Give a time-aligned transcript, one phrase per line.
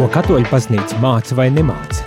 [0.00, 2.06] Ko katoļu baznīca māca vai nemāca?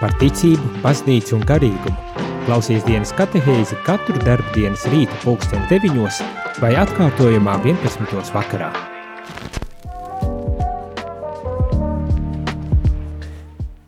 [0.00, 2.24] Par ticību, baznīcu un garīgumu.
[2.48, 6.18] Klausies dienas katehēzi katru darbdienas rīta pulksten 9
[6.58, 8.32] vai atkārtojumā 11.
[8.34, 8.72] vakarā.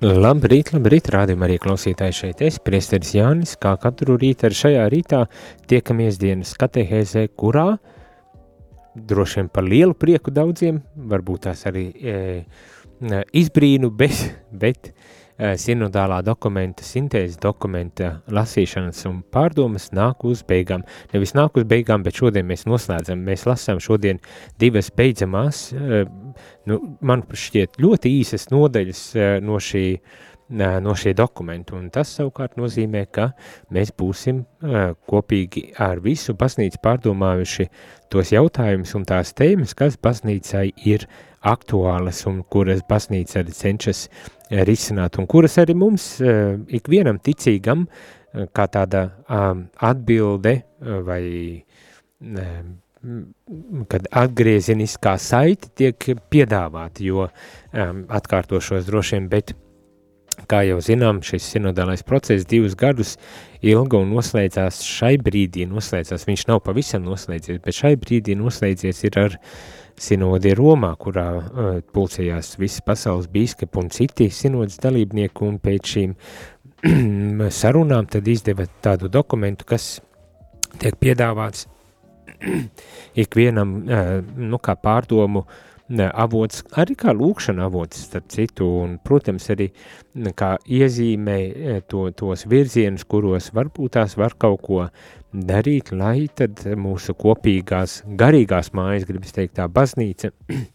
[0.07, 5.25] Labrīt, labrīt, rādījumā arī klausītāji šeit es, priesteris Jānis, kā katru rītu ar šajā rītā
[5.67, 7.73] tiekamies dienas katehēzē, kurā
[8.95, 10.79] droši vien par lielu prieku daudziem,
[11.11, 12.17] varbūt tās arī e,
[13.33, 14.21] izbrīnu, bet,
[14.51, 20.85] bet e, sinodālā dokumenta, sintēzes dokumenta lasīšanas un pārdomas nāk uz beigām.
[21.15, 24.23] Nevis nāk uz beigām, bet šodien mēs noslēdzam, mēs lasām šodien
[24.63, 26.05] divas beidzamās, e,
[26.71, 29.07] nu, man šķiet ļoti īsas nodaļas
[29.43, 29.87] no šī
[30.51, 33.31] no šie dokumenti, un tas savukārt nozīmē, ka
[33.73, 34.42] mēs būsim
[35.09, 37.69] kopīgi ar visu baznīcu pārdomājuši
[38.12, 41.06] tos jautājumus un tās tēmas, kas baznīcai ir
[41.42, 44.06] aktuālas un kuras baznīca arī cenšas
[44.69, 47.86] risināt, un kuras arī mums, ikvienam ticīgam,
[48.53, 49.09] kā tāda
[49.81, 50.59] atbilde
[51.09, 51.22] vai
[53.91, 59.55] kad atgriezeniskā saiti tiek piedāvāta, jo um, atkārtošos droši vien, bet
[60.48, 63.16] Kā jau zinām, šis sinodālais process divus gadus
[63.64, 69.19] ilga un noslēdzās šai brīdī, noslēdzās, viņš nav pavisam noslēdzies, bet šai brīdī noslēdzies ir
[69.20, 69.36] ar
[70.00, 76.16] sinodi Romā, kurā uh, pulcējās visi pasaules bīskapi un citi sinodas dalībnieki, un pēc šīm
[77.60, 79.98] sarunām tad izdeva tādu dokumentu, kas
[80.80, 81.69] tiek piedāvāts
[83.25, 89.48] ikvienam, uh, nu kā pārdomu, uh, avots, arī kā lūkšana avots, starp citu, un, protams,
[89.52, 89.68] arī
[90.38, 94.86] kā iezīmē e, to, tos virzienus, kuros varbūt tās var kaut ko
[95.32, 100.32] darīt, lai tad mūsu kopīgās garīgās mājas, gribas teikt tā, baznīca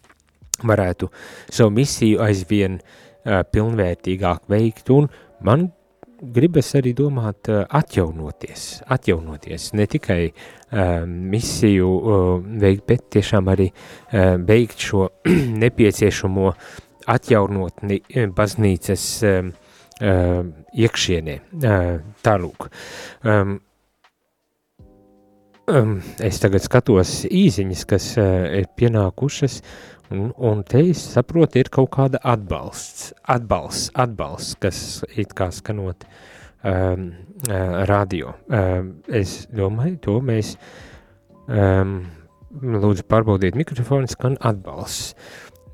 [0.70, 1.10] varētu
[1.48, 5.08] savu misiju aizvien uh, pilnvērtīgāk veikt, un
[5.44, 5.70] man
[6.22, 12.26] gribas arī domāt uh, atjaunoties, atjaunoties, ne tikai uh, misiju uh,
[12.62, 15.06] veikt, bet tiešām arī uh, veikt šo
[15.64, 16.52] nepieciešamo
[17.08, 18.02] atjaunotni
[18.36, 19.48] baznīcas uh,
[20.02, 21.38] uh, iekšienē.
[21.58, 21.88] Uh,
[22.24, 22.68] tālūk.
[23.24, 23.58] Um,
[25.70, 29.60] um, es tagad skatos īziņas, kas uh, ir pienākušas,
[30.10, 34.78] Un, un te es saprotu, ir kaut kāda atbalsts, atbalsts, atbalsts, kas
[35.20, 36.06] it kā skanot
[36.64, 37.10] um,
[37.50, 38.32] uh, radio.
[38.48, 40.54] Um, es domāju, to mēs
[41.44, 42.00] um,
[42.56, 45.12] lūdzu pārbaudiet mikrofonu, skan atbalsts.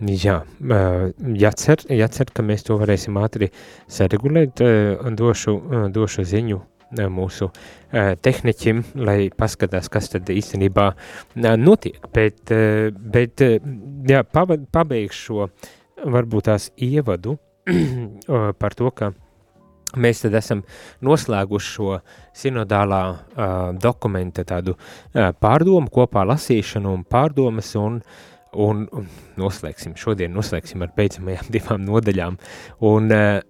[0.02, 1.08] Jā, uh,
[1.38, 3.52] jācer, jācer, ka mēs to varēsim ātri
[3.86, 6.73] saregulēt, uh, došu, uh, došu ziņu Eh,
[7.12, 12.00] mūsu uh, tehniķim, lai paskatās, kas tad īstenībā uh, notiek.
[12.14, 13.44] Bet, uh, bet
[14.10, 15.48] jā, pabeigšu šo
[16.04, 17.38] varbūt tās ievadu
[18.60, 19.12] par to, ka
[20.00, 20.62] mēs tad esam
[21.04, 21.98] noslēguši šo
[22.36, 28.00] sinodālā uh, dokumenta tādu uh, pārdomu, kopā lasīšanu un pārdomas un
[28.54, 32.38] un, un noslēgsim, šodien noslēgsim ar beidzamajām divām nodaļām,
[32.86, 33.40] un uh,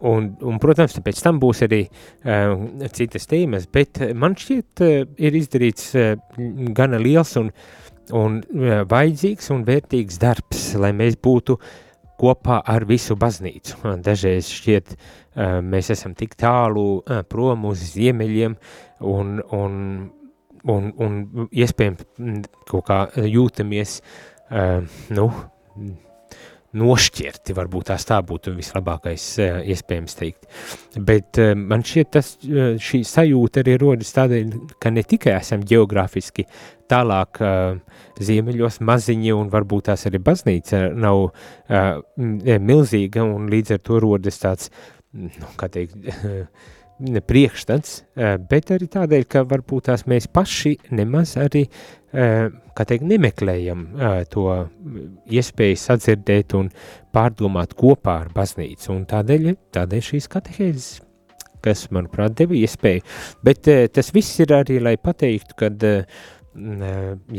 [0.00, 2.54] Un, un, protams, pēc tam būs arī uh,
[2.96, 6.14] citas tēmas, bet man šķiet, uh, ir izdarīts uh,
[6.76, 7.50] gana liels un,
[8.16, 11.58] un uh, vajadzīgs un vērtīgs darbs, lai mēs būtu
[12.20, 13.76] kopā ar visu baznīcu.
[14.06, 18.56] Dažreiz šķiet, uh, mēs esam tik tālu uh, prom uz ziemeļiem
[19.04, 19.80] un, un,
[20.64, 23.98] un, un iespējams kaut kā jūtamies,
[24.48, 24.80] uh,
[25.12, 25.28] nu,
[26.78, 30.46] nošķirti, varbūt tās tā būtu vislabākais uh, iespējams teikt.
[30.96, 35.64] Bet uh, man šķiet, tas, uh, šī sajūta arī rodas tādēļ, ka ne tikai esam
[35.66, 36.46] geogrāfiski
[36.90, 37.38] tālāk
[38.18, 41.28] ziemeļos maziņi un varbūt tās arī baznīca nav
[42.18, 44.72] milzīga un līdz ar to rodas tāds,
[45.14, 45.94] nu, kā teikt,
[47.30, 47.94] priekšstats,
[48.50, 51.68] bet arī tādēļ, ka varbūt tās mēs paši nemaz arī
[52.10, 53.84] kā teikt, nemeklējam
[54.32, 54.46] to
[55.30, 56.72] iespēju sadzirdēt un
[57.14, 60.90] pārdomāt kopā ar baznīcu, un tādēļ, tādēļ šīs katehēzes,
[61.64, 63.06] kas, manuprāt, deva iespēju,
[63.46, 65.88] bet tas viss ir arī, lai pateiktu, kad,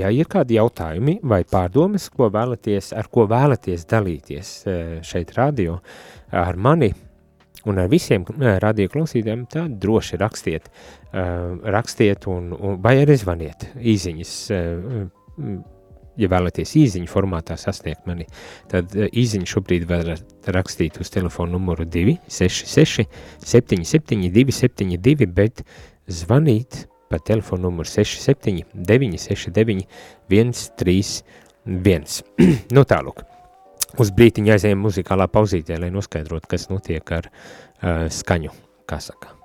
[0.01, 4.57] ja ir kādi jautājumi vai pārdomas, ko vēlaties, ar ko vēlaties dalīties
[5.07, 5.81] šeit radio
[6.31, 6.93] ar mani,
[7.69, 8.25] Un ar visiem
[8.61, 10.69] radio klausītājiem tad droši rakstiet,
[11.11, 15.51] uh, rakstiet un, un, vai arī zvaniet īziņas, uh,
[16.19, 18.25] ja vēlaties īziņu formātā sasniegt mani,
[18.71, 23.05] tad īziņu šobrīd varat rakstīt uz telefonu numuru 266
[23.45, 25.63] 77 272, bet
[26.09, 29.85] zvanīt pa telefonu numuru 67 969
[30.31, 32.23] 131.
[32.75, 33.30] nu tālūk.
[33.99, 38.53] Uz brītiņu aizējām muzikālā pauzītē, lai noskaidrotu, kas notiek ar uh, skaņu,
[38.87, 39.35] kā saka.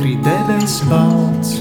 [0.00, 1.58] Krīt debes balts,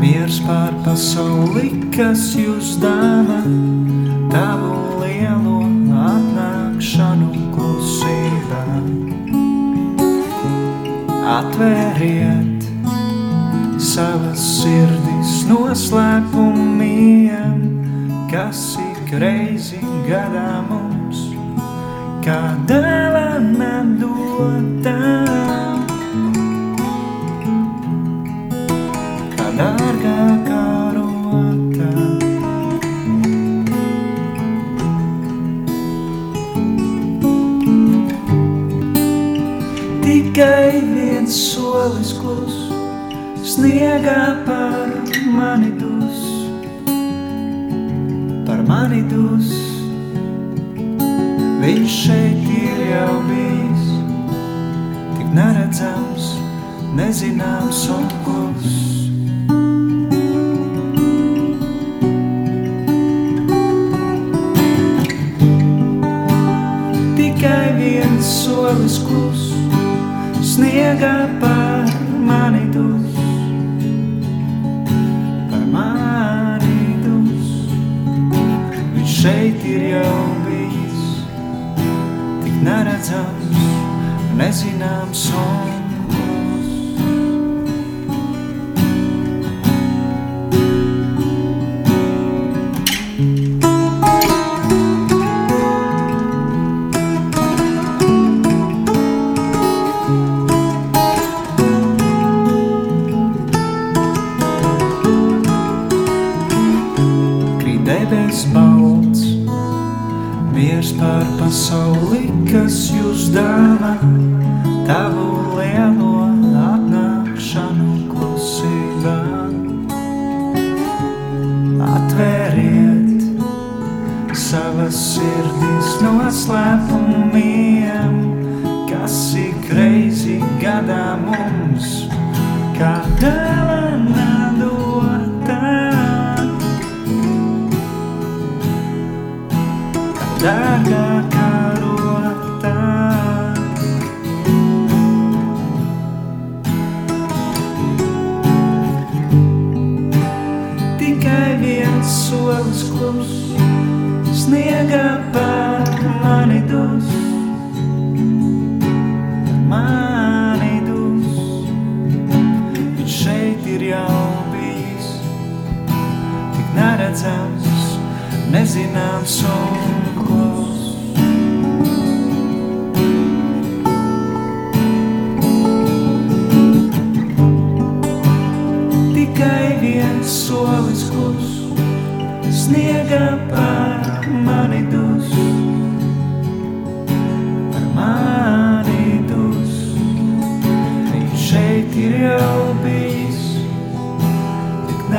[0.00, 3.42] miers pār pasauli, kas jūs dāvā,
[4.32, 4.99] tavu
[11.60, 12.62] Atvēriet
[13.84, 17.60] savas sirdis noslēpumiem,
[18.32, 19.76] kas ik reizi
[20.08, 21.20] gadā mums,
[22.24, 25.19] kā dāvana dotām.
[43.50, 44.90] Sniegā par
[45.26, 46.20] mani dus,
[48.46, 49.50] par mani dus.
[51.60, 53.88] Viņš šeit ir jau bijis,
[55.16, 56.30] tik neredzams,
[56.96, 58.78] nezināms un kluss.
[67.18, 69.50] Tikai viens solis klus,
[70.54, 71.16] sniegā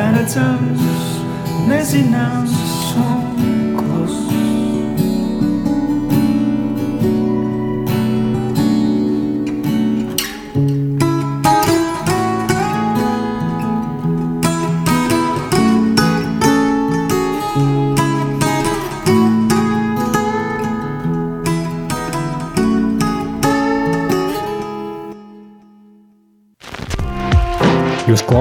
[0.02, 1.10] neredzams,
[1.70, 2.56] nezināms
[2.98, 3.61] un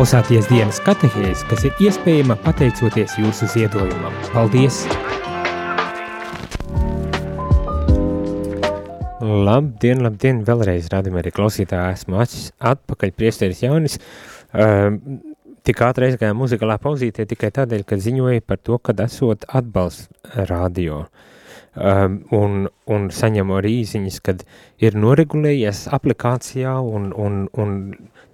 [0.00, 4.14] klausāties dienas katehēs, kas ir iespējama pateicoties jūsu ziedojumam.
[4.33, 4.78] Paldies!
[9.21, 13.99] Labdien, labdien, vēlreiz rādījumā arī klausītāji, esmu acis atpakaļ priesteris Jaunis.
[14.57, 15.21] Um,
[15.69, 20.09] tik ātri aizgājām muzikālā pauzītē tikai tādēļ, ka ziņoja par to, kad esot atbalsts
[20.49, 21.02] radio.
[21.76, 24.49] Um, un, un saņemu arī īziņas, kad
[24.80, 27.76] ir noregulējies aplikācijā un, un, un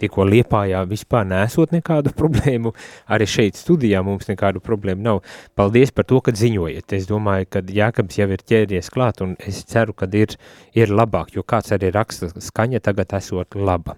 [0.01, 2.73] tikko liepājā vispār nesot nekādu problēmu,
[3.13, 5.23] arī šeit studijā mums nekādu problēmu nav.
[5.59, 6.97] Paldies par to, ka ziņojat.
[6.99, 10.37] Es domāju, ka Jākabs jau ir ķēries klāt un es ceru, ka ir,
[10.77, 13.97] ir labāk, jo kāds arī raksta skaņa tagad esot laba.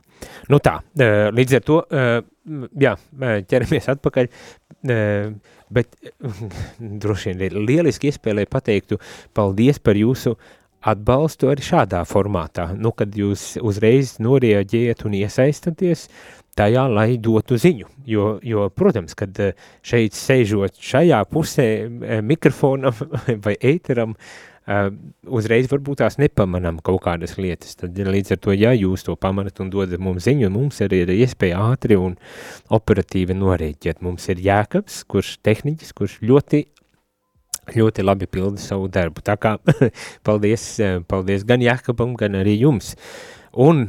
[0.48, 2.20] Nu tā, eh, līdz ar to, eh,
[2.80, 4.28] jā, eh, ķeramies atpakaļ,
[5.70, 5.96] bet
[7.02, 8.98] droši vien lieliski iespēja, lai pateiktu
[9.34, 10.36] paldies par jūsu
[10.80, 16.08] atbalstu arī šādā formātā, nu, kad jūs uzreiz norieģējat un iesaistaties
[16.58, 19.36] tajā, lai dotu ziņu, jo, jo protams, kad
[19.86, 21.66] šeit sēžot šajā pusē
[22.26, 22.94] mikrofonam
[23.44, 24.48] vai ēteram, uh,
[25.24, 29.62] uzreiz varbūt tās nepamanām kaut kādas lietas, tad līdz ar to, ja jūs to pamanat
[29.64, 32.18] un dodat mums ziņu, mums arī ir iespēja ātri un
[32.74, 34.02] operatīvi norēģēt.
[34.04, 36.66] Mums ir Jēkabs, kurš tehniķis, kurš ļoti
[37.76, 39.24] ļoti labi pilda savu darbu.
[39.24, 39.56] Tā kā
[40.26, 40.66] paldies,
[41.10, 42.94] paldies gan Jākabam, gan arī jums.
[43.52, 43.86] Un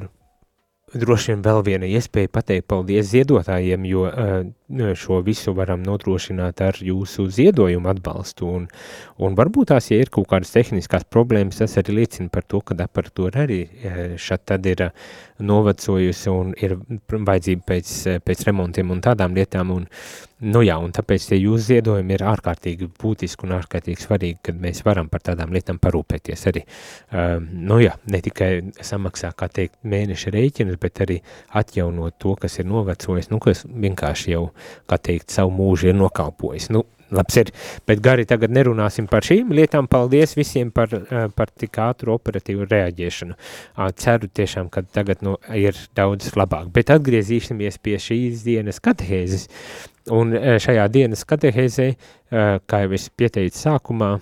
[0.94, 6.78] droši vien vēl viena iespēja pateikt paldies ziedotājiem, jo uh, šo visu varam nodrošināt ar
[6.84, 8.68] jūsu ziedojumu atbalstu, un,
[9.18, 12.78] un varbūt tās, ja ir kaut kādas tehniskās problēmas, tas arī liecina par to, ka
[12.86, 13.60] aparatūra arī
[14.22, 14.90] šat tad ir
[15.40, 16.78] novecojusi un ir
[17.12, 17.94] vajadzība pēc,
[18.26, 19.88] pēc remontiem un tādām lietām, un,
[20.40, 24.84] nu jā, un tāpēc tie jūsu ziedojumi ir ārkārtīgi būtiski un ārkārtīgi svarīgi, kad mēs
[24.88, 30.36] varam par tādām lietām parūpēties arī, uh, nu jā, ne tikai samaksā, kā teikt, mēneša
[30.36, 31.20] rēķinus, bet arī
[31.60, 34.46] atjaunot to, kas ir novecojis, nu, kas vienkārši jau
[34.90, 36.70] kā teikt, savu mūžu ir nokalpojis.
[36.74, 37.52] Nu, labs ir,
[37.90, 39.90] bet gari tagad nerunāsim par šīm lietām.
[39.90, 43.38] Paldies visiem par, eh, par tik ātru operatīvu reaģēšanu.
[43.96, 46.72] Ceru tiešām, ka tagad nu, ir daudz labāk.
[46.72, 49.48] Bet atgriezīsimies pie šīs dienas katehēzes.
[50.12, 51.96] Un eh, šajā dienas katehēzē,
[52.32, 54.20] eh, kā jau es pieteicu sākumā,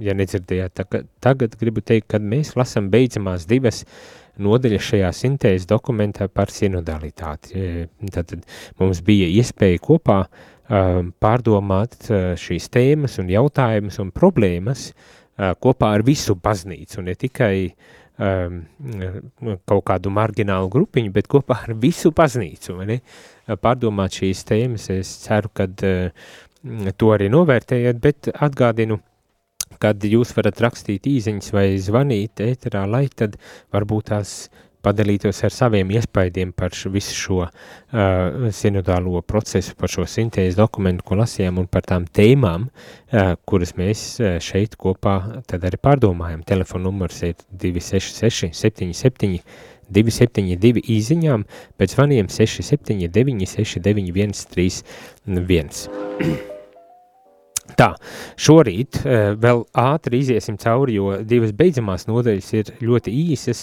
[0.00, 5.68] ja nedzirdējāt, tagad, tagad gribu teikt, kad mēs lasam beidzamās divas uh, nodaļa šajā sintēzes
[5.70, 7.54] dokumentā par sinodalitāti.
[7.54, 8.34] E, tad
[8.80, 14.90] mums bija iespēja kopā um, pārdomāt uh, šīs tēmas un jautājumus un problēmas
[15.40, 17.54] kopā ar visu baznīcu, ne tikai
[18.20, 22.76] kaut kādu marginālu grupiņu, bet kopā ar visu baznīcu,
[23.64, 24.90] pārdomāt šīs tēmas.
[24.92, 29.00] Es ceru, ka to arī novērtējat, bet atgādinu,
[29.80, 33.38] kad jūs varat rakstīt īziņas vai zvanīt ēterā, lai tad
[33.72, 34.34] varbūt tās
[34.84, 37.50] padalītos ar saviem iespaidiem par visu šo uh,
[38.54, 44.04] sinodālo procesu, par šo sintēzes dokumentu, ko lasījām, un par tām tēmām, uh, kuras mēs
[44.22, 45.16] uh, šeit kopā
[45.50, 46.44] tad arī pārdomājam.
[46.48, 49.42] Telefona numurs ir 266 77
[49.90, 51.44] 272 īziņām,
[51.80, 56.59] pēc zvaniem 679 691 31.
[57.80, 57.94] Tā,
[58.36, 63.62] šorīt uh, vēl ātri iziesim cauri, jo divas beidzamās nodaļas ir ļoti īsas,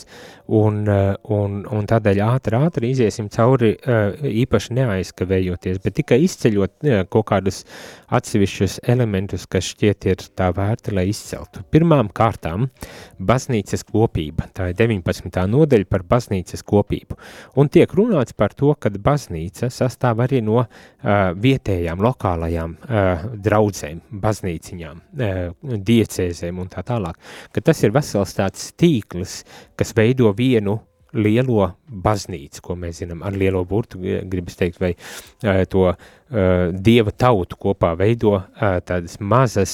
[0.57, 6.88] un, uh, un, un tādēļ ātri, ātri iziesim cauri uh, īpaši neaizkavējoties, bet tikai izceļot
[7.13, 7.62] kaut kādus
[8.17, 11.62] atsevišķus elementus, kas šķiet ir tā vērti, lai izceltu.
[11.69, 12.69] Pirmām kārtām
[13.19, 15.29] baznīcas kopība, tā ir 19.
[15.51, 17.19] nodaļa par baznīcas kopību,
[17.59, 20.67] un tiek runāts par to, ka baznīca sastāv arī no uh,
[21.38, 25.01] vietējām, lokālajām uh, draudzēm, baznīciņām,
[25.63, 27.19] diecēzēm un tā tālāk,
[27.53, 29.41] ka tas ir vesels tāds tīkls,
[29.79, 30.79] kas veido vienu
[31.15, 35.97] lielo baznīcu, ko mēs zinām ar lielo burtu, gribas teikt, vai uh, to uh,
[36.27, 39.71] dieva tautu kopā veido tādas mazas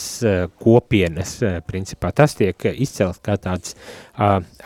[0.61, 3.73] kopienas, principā tas tiek izcelt kā tāds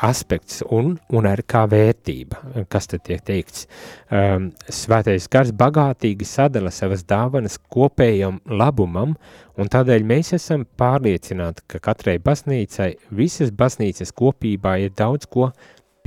[0.03, 3.67] aspekts un, un arī kā vērtība, kas tad tiek teikts.
[4.11, 9.15] Um, svētais gars bagātīgi sadala savas dāvanas kopējam labumam,
[9.57, 15.51] un tādēļ mēs esam pārliecināti, ka katrai baznīcai, visas baznīcas kopībā ir daudz ko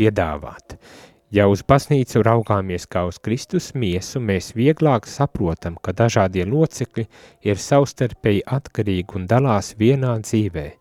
[0.01, 0.79] piedāvāt.
[1.31, 7.07] Ja uz baznīcu raugāmies kā uz Kristus miesu, mēs vieglāk saprotam, ka dažādie locekļi
[7.47, 10.80] ir savstarpēji atkarīgi un dalās vienā dzīvē.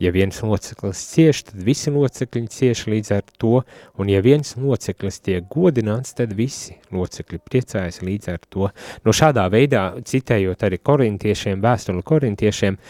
[0.00, 3.58] Ja viens loceklis cieš, tad visi locekļi cieš līdz ar to,
[4.00, 8.70] un ja viens loceklis tiek godināts, tad visi locekļi priecājas līdz ar to.
[9.04, 12.80] No šādā veidā, citējot arī korintiešiem, vēstuli korintiešiem,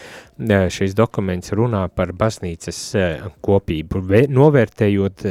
[0.71, 2.79] šis dokuments runā par baznīcas
[3.43, 5.27] kopību, novērtējot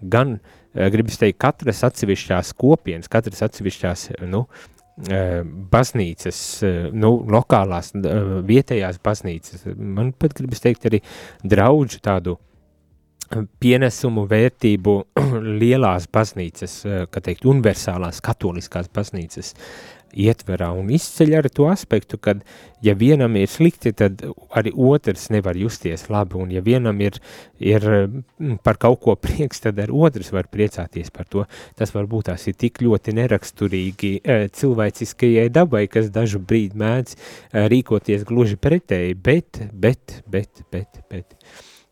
[0.00, 0.38] gan,
[0.72, 8.98] gribas teikt, katras atsevišķās kopienas, katras atsevišķās, nu, Eh, baznīcas, eh, nu, lokālās, eh, vietējās
[8.98, 11.02] baznīcas, man pat gribas teikt arī
[11.44, 12.38] draudžu tādu
[13.60, 14.94] pienesumu vērtību
[15.60, 16.80] lielās baznīcas,
[17.12, 19.54] kā teikt, universālās katoliskās baznīcas
[20.16, 22.34] ietverā un izceļ arī to aspektu, ka,
[22.84, 24.22] ja vienam ir slikti, tad
[24.56, 27.18] arī otrs nevar justies labi, un ja vienam ir,
[27.60, 31.46] ir mm, par kaut ko prieks, tad arī otrs var priecāties par to.
[31.78, 37.66] Tas varbūt tās ir tik ļoti neraksturīgi e, cilvēciskajai dabai, kas dažu brīdi mēdz e,
[37.72, 41.36] rīkoties gluži pretēji, bet, bet, bet, bet, bet.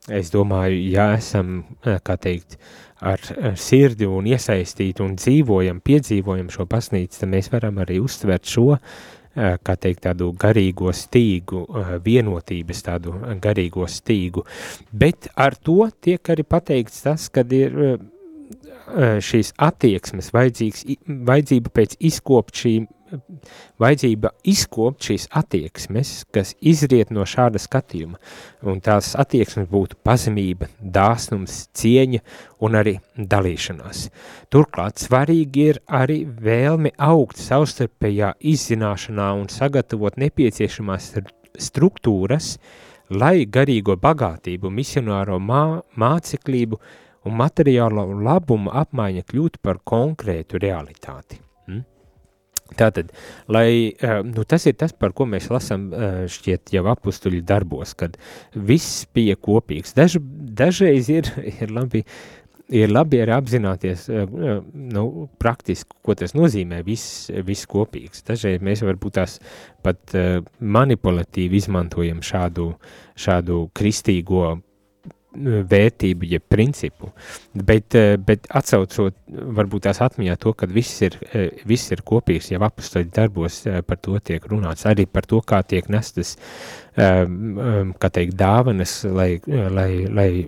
[0.06, 2.58] Es domāju, ja esam, e, kā teikt,
[3.02, 8.46] ar, ar sirdi un iesaistīti un dzīvojam, piedzīvojam šo baznīcu, tad mēs varam arī uztvert
[8.46, 8.76] šo,
[9.36, 11.66] kā teikt, tādu garīgo stīgu,
[12.04, 14.46] vienotības tādu garīgo stīgu,
[14.96, 17.76] bet ar to tiek arī pateikts tas, kad ir
[19.26, 22.86] šīs attieksmes vajadzība pēc izkopt šīm
[23.80, 28.18] vajadzība izkopt šīs attieksmes, kas izriet no šāda skatījuma,
[28.66, 32.22] un tās attieksmes būtu pazemība, dāsnums, cieņa
[32.66, 34.08] un arī dalīšanās.
[34.52, 41.12] Turklāt svarīgi ir arī vēlme augt savstarpējā izzināšanā un sagatavot nepieciešamās
[41.62, 42.56] struktūras,
[43.10, 46.80] lai garīgo bagātību, misionāro mā, māceklību
[47.26, 51.42] un materiālo labumu apmaiņa kļūtu par konkrētu realitāti.
[52.74, 53.12] Tātad,
[53.46, 57.94] lai, eh, nu, tas ir tas, par ko mēs lasām eh, šķiet jau apustuļu darbos,
[57.94, 58.18] kad
[58.54, 59.94] viss bija kopīgs.
[59.94, 60.18] Daž,
[60.58, 61.30] dažreiz ir,
[61.62, 62.02] ir labi,
[62.74, 64.34] ir labi arī apzināties, eh,
[64.74, 65.06] nu,
[65.38, 68.26] praktiski, ko tas nozīmē, viss, viss kopīgs.
[68.26, 69.38] Dažreiz mēs varbūt tās
[69.86, 70.16] pat
[70.58, 72.72] manipulatīvi izmantojam šādu,
[73.14, 74.56] šādu kristīgo
[75.44, 77.10] vērtību, jeb principu,
[77.54, 82.50] bet, eh, bet atsaucot varbūt tās atmiņā to, ka viss ir, eh, viss ir kopīgs,
[82.50, 86.36] jau apustoļu darbos eh, par to tiek runāts, arī par to, kā tiek nestas,
[86.96, 90.46] kā teikt, dāvanas, lai, lai, lai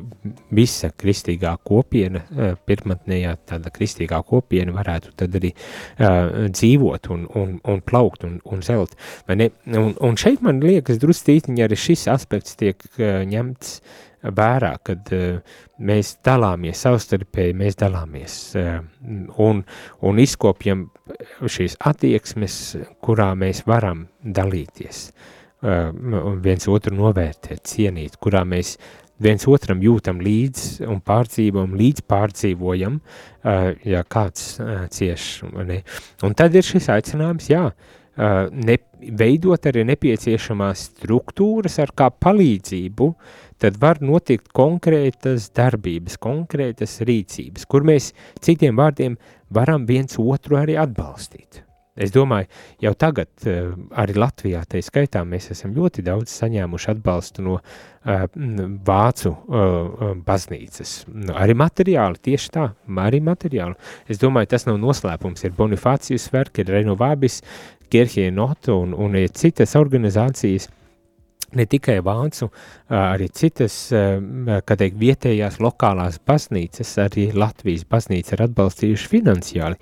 [0.50, 2.22] visa kristīgā kopiena,
[2.64, 5.52] pirmatnējā tāda kristīgā kopiena varētu tad arī
[5.98, 8.96] dzīvot un, un, un plaukt un, un zelt.
[9.28, 15.56] Un, un šeit man liekas drustītiņi arī šis aspekts tiek ņemts uh, vērā, kad uh,
[15.78, 18.78] mēs dalāmies savstarpēji, mēs dalāmies uh,
[19.44, 19.62] un,
[20.02, 20.88] un izkopjam
[21.46, 22.60] šīs attieksmes,
[23.04, 25.08] kurā mēs varam dalīties,
[25.64, 28.76] un viens otru novērtēt, cienīt, kurā mēs
[29.24, 33.00] viens otram jūtam līdz un pārdzīvojam, līdz pārdzīvojam,
[33.88, 34.60] ja kāds
[34.94, 35.30] cieš.
[35.66, 35.80] Ne?
[36.22, 37.64] Un tad ir šis aicinājums, jā,
[38.52, 38.78] ne,
[39.18, 47.66] veidot arī nepieciešamās struktūras ar kā palīdzību uh, tad var notikt konkrētas darbības, konkrētas rīcības,
[47.68, 48.12] kur mēs
[48.44, 49.18] citiem vārdiem
[49.54, 51.64] varam viens otru arī atbalstīt.
[51.98, 52.46] Es domāju,
[52.78, 58.22] jau tagad uh, arī Latvijā, tā skaitā, mēs esam ļoti daudz saņēmuši atbalstu no uh,
[58.86, 60.92] vācu uh, baznīcas.
[61.10, 62.68] Nu, arī materiāli, tieši tā,
[63.02, 63.74] arī materiāli.
[64.06, 67.42] Es domāju, tas nav noslēpums, ir Bonifācijas verki, ir Renovabis,
[67.90, 70.68] Kirchie Noto un, un ir citas organizācijas,
[71.56, 72.50] ne tikai vācu,
[72.92, 79.78] arī citas, kā teikt, vietējās lokālās baznīcas, arī Latvijas baznīca ir atbalstījuši finansiāli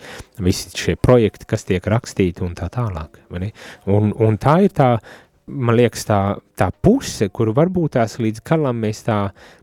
[0.47, 3.19] visi šie projekti, kas tiek rakstīti un tā tālāk.
[3.33, 4.91] Un, un tā ir tā
[5.47, 6.19] man liekas, tā,
[6.59, 9.19] tā puse, kuru varbūt tās līdz galam mēs tā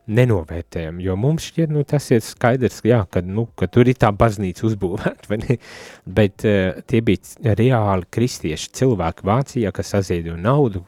[0.08, 4.12] nenovērtējam, jo mums šķiet, nu, tas ir skaidrs, jā, ka, nu, ka tur ir tā
[4.15, 5.39] baznīca uzbūvēta?
[6.17, 10.84] Bet uh, tie bija reāli kristieši cilvēki Vācijā, kas saziedoja naudu,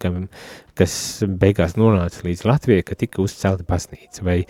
[0.00, 0.12] ka,
[0.80, 0.94] kas
[1.40, 4.40] beigās nonāca līdz Latvijai, ka tika uzcelta baznīca, vai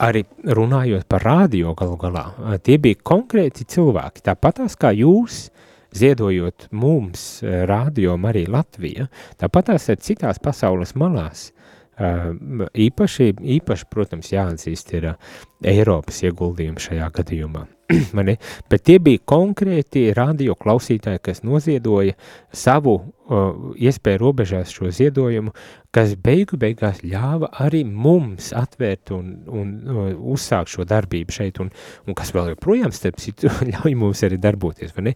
[0.00, 2.28] arī runājot par rādio galu galā,
[2.64, 9.72] tie bija konkrēti cilvēki, tāpatās kā jūs, uh, ziedojot mums, eh, Rādio Marija Latvija, tāpat
[9.72, 11.50] tās ir citās pasaules malās.
[12.00, 12.30] Uh,
[12.80, 15.32] īpaši, īpaši, protams, jāatzīst, ir uh,
[15.68, 17.66] Eiropas ieguldījumi šajā gadījumā.
[18.70, 22.14] Bet tie bija konkrēti radio klausītāji, kas noziedoja
[22.56, 22.94] savu
[23.30, 25.52] iespēju robežās šo ziedojumu,
[25.94, 31.70] kas beigu beigās ļāva arī mums atvērt un, un uh, uzsākt šo darbību šeit, un,
[32.06, 35.14] un kas vēl joprojām, starp citu, ļauj mums arī darboties, vai ne?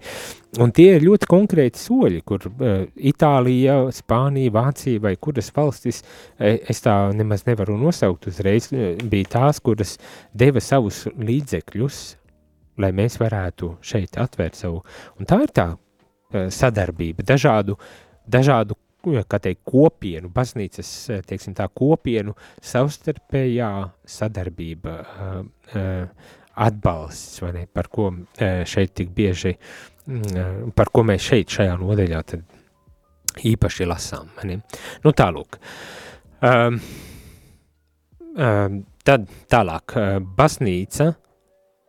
[0.63, 6.03] Un tie ir ļoti konkrēti soļi, kur uh, Itālija, Spānija, Vācija vai kuras valstis,
[6.39, 9.97] e, es tā nemaz nevaru nosaukt uzreiz, e, bija tās, kuras
[10.35, 12.05] deva savus līdzekļus
[12.83, 14.81] lai mēs varētu šeit atvērt savu.
[15.21, 15.69] Un tā ir tā
[16.51, 17.77] sadarbība, dažādu,
[18.31, 20.91] dažādu teikt, kopienu, baznīcas,
[21.29, 22.33] teiksim tā, kopienu
[22.65, 23.71] savstarpējā
[24.09, 25.35] sadarbība, uh,
[25.77, 29.57] uh, atbalsts, ne, par ko šeit tik bieži,
[30.07, 32.23] mm, par ko mēs šeit šajā nodeļā
[33.51, 34.61] īpaši lasām, ne.
[35.05, 35.59] Nu tālūk.
[36.45, 36.79] Um,
[38.39, 39.99] um, tad tālāk,
[40.39, 41.11] baznīca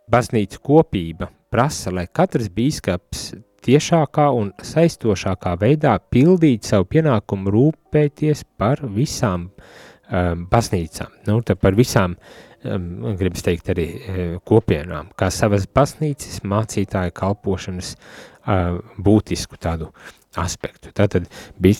[0.05, 3.31] Baznīca kopība prasa, lai katrs bīskaps
[3.65, 12.17] tiešākā un saistošākā veidā pildītu savu pienākumu rūpēties par visām um, baznīcām, nu, par visām,
[12.63, 19.89] um, gribas teikt, arī uh, kopienām, kā savas baznīcas mācītāja kalpošanas uh, būtisku tādu
[20.35, 20.91] aspektu.
[20.95, 21.29] Tātad,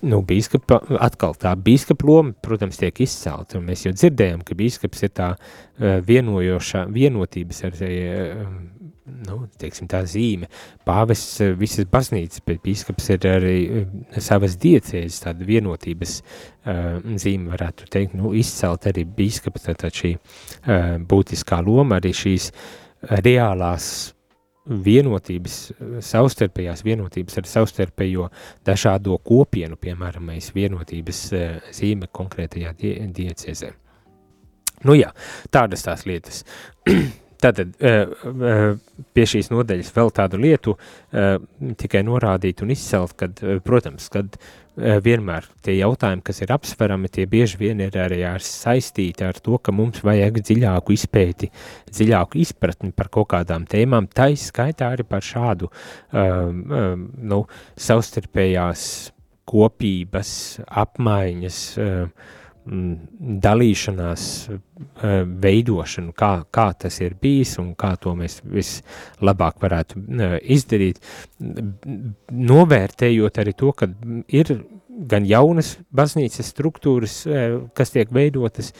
[0.08, 5.04] nu, bīskapa, atkal tā bīskapa loma, protams, tiek izcelta, un mēs jau dzirdējam, ka bīskaps
[5.04, 5.34] ir tā
[6.08, 7.76] vienojošā, vienotības ar
[9.06, 10.50] nu, teiksim, tā zīme.
[10.88, 13.58] Pāvests visas baznīcas, bet bīskaps ir arī
[14.24, 20.98] savas diecēzes, tāda vienotības uh, zīme, varētu teikt, nu, izcelt arī bīskapa, tātad šī uh,
[21.06, 22.52] būtiskā loma, arī šīs
[23.22, 23.90] reālās
[24.66, 25.58] vienotības,
[26.02, 28.30] savstarpējās vienotības ar savstarpējo
[28.66, 31.20] dažādo kopienu, piemēram, vienotības
[31.76, 33.70] zīme konkrētajā die, diecezē.
[34.86, 35.12] Nu jā,
[35.54, 36.42] tādas tās lietas.
[37.42, 37.74] Tātad
[39.16, 40.76] pie šīs nodeļas vēl tādu lietu
[41.82, 44.38] tikai norādīt un izcelt, kad, protams, kad
[44.76, 49.58] vienmēr tie jautājumi, kas ir apsverami, tie bieži vien ir arī ar saistīti ar to,
[49.58, 51.52] ka mums vajag dziļāku izpēti,
[51.92, 57.44] dziļāku izpratni par kaut kādām tēmām, tā izskaitā arī par šādu um, um, nu,
[57.80, 58.88] savstarpējās
[59.48, 60.32] kopības,
[60.84, 62.12] apmaiņas, um,
[62.66, 64.24] dalīšanās
[65.46, 70.02] veidošanu, kā, kā tas ir bijis un kā to mēs vislabāk varētu
[70.56, 71.02] izdarīt,
[72.32, 73.90] novērtējot arī to, ka
[74.34, 74.56] ir
[74.96, 78.72] gan jaunas baznīcas struktūras, eh, kas tiek veidotas,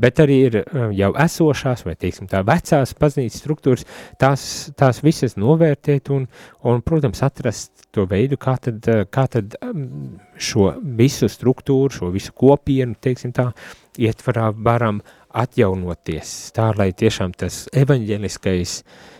[0.00, 3.84] bet arī ir eh, jau esošās, vai teiksim tā vecās baznīcas struktūras,
[4.20, 4.42] tās,
[4.78, 6.26] tās visas novērtēt un,
[6.64, 12.10] un, protams, atrast to veidu, kā tad, eh, kā tad mm, šo visu struktūru, šo
[12.14, 13.50] visu kopienu, teiksim tā,
[13.98, 15.02] ietvarā varam
[15.38, 19.17] atjaunoties, tā lai tiešām tas evaņģeliskais uh,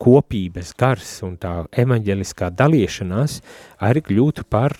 [0.00, 3.40] kopības gars un tā evaņģeliskā dalīšanās
[3.86, 4.76] arī kļūtu par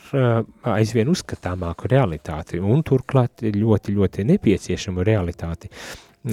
[0.74, 5.70] aizvien uzskatāmāku realitāti un turklāt ļoti, ļoti nepieciešamu realitāti.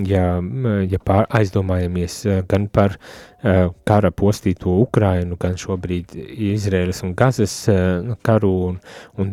[0.04, 0.42] Ja,
[0.84, 2.20] ja pār, aizdomājamies
[2.52, 2.98] gan par
[3.88, 6.12] kara postīto Ukrainu, gan šobrīd
[6.50, 7.56] Izraēlas un Gazas
[8.28, 8.82] karu un,
[9.16, 9.32] un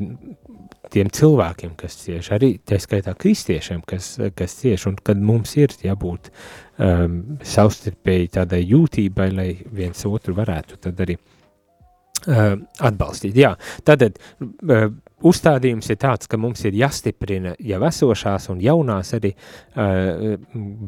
[0.92, 5.74] tiem cilvēkiem, kas cieš, arī tā skaitā kristiešiem, kas, kas cieš, un kad mums ir
[5.84, 12.54] jābūt um, savstarpēji tādai jūtībai, lai viens otru varētu tad arī uh,
[12.88, 13.36] atbalstīt.
[13.38, 13.54] Jā,
[13.86, 14.88] tātad uh,
[15.24, 20.34] uzstādījums ir tāds, ka mums ir jāstiprina jau esošās un jaunās arī uh,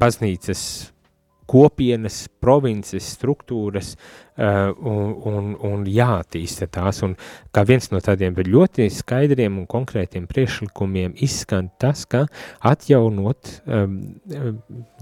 [0.02, 0.66] baznīcas
[1.46, 7.02] kopienas, provinces struktūras uh, un, un, un jātīsta tās.
[7.06, 7.16] Un
[7.54, 12.26] kā viens no tādiem ļoti skaidriem un konkrētiem priešlikumiem izskan tas, ka
[12.66, 13.98] atjaunot um,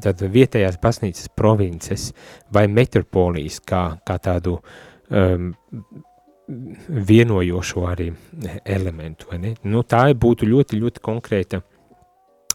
[0.05, 2.11] vietējās baznīcas provinces
[2.53, 4.59] vai metropolijas kā, kā tādu
[5.09, 5.55] um,
[6.89, 8.11] vienojošo arī
[8.69, 9.33] elementu.
[9.65, 11.63] Nu, tā būtu ļoti, ļoti konkrēta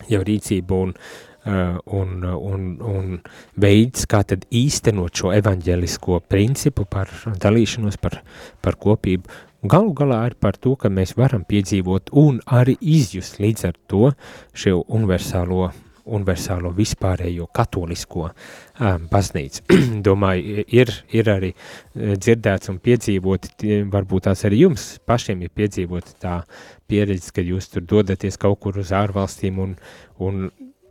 [0.10, 3.20] jau rīcība un Uh, un, un, un
[3.60, 8.20] veids, kā tad īstenot šo evaņģelisko principu par dalīšanos, par,
[8.62, 9.30] par kopību.
[9.60, 14.12] Galu galā ir par to, ka mēs varam piedzīvot un arī izjust līdz ar to
[14.56, 15.66] šo universālo,
[16.08, 19.66] universālo vispārējo katolisko um, baznīcu.
[20.08, 23.52] Domāju, ir, ir arī uh, dzirdēts un piedzīvot,
[23.92, 26.40] varbūt tās arī jums pašiem ir piedzīvot tā
[26.88, 29.76] pieredze, ka jūs tur dodaties kaut kur uz ārvalstīm un,
[30.24, 30.48] un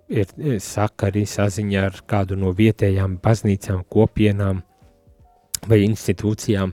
[0.08, 4.62] ir sakari saziņa ar kādu no vietējām baznīcām, kopienām
[5.68, 6.72] vai institūcijām,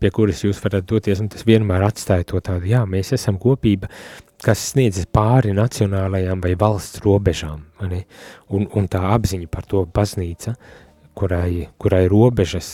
[0.00, 3.90] pie kuras jūs varat doties, un tas vienmēr atstāja to tādu, jā, mēs esam kopība,
[4.44, 8.04] kas sniedzas pāri nacionālajām vai valsts robežām, ne?
[8.54, 10.54] un, un tā apziņa par to baznīca,
[11.18, 12.70] kurai, kurai robežas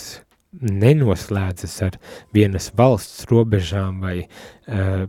[0.61, 1.97] nenoslēdzas ar
[2.35, 5.07] vienas valsts robežām vai uh,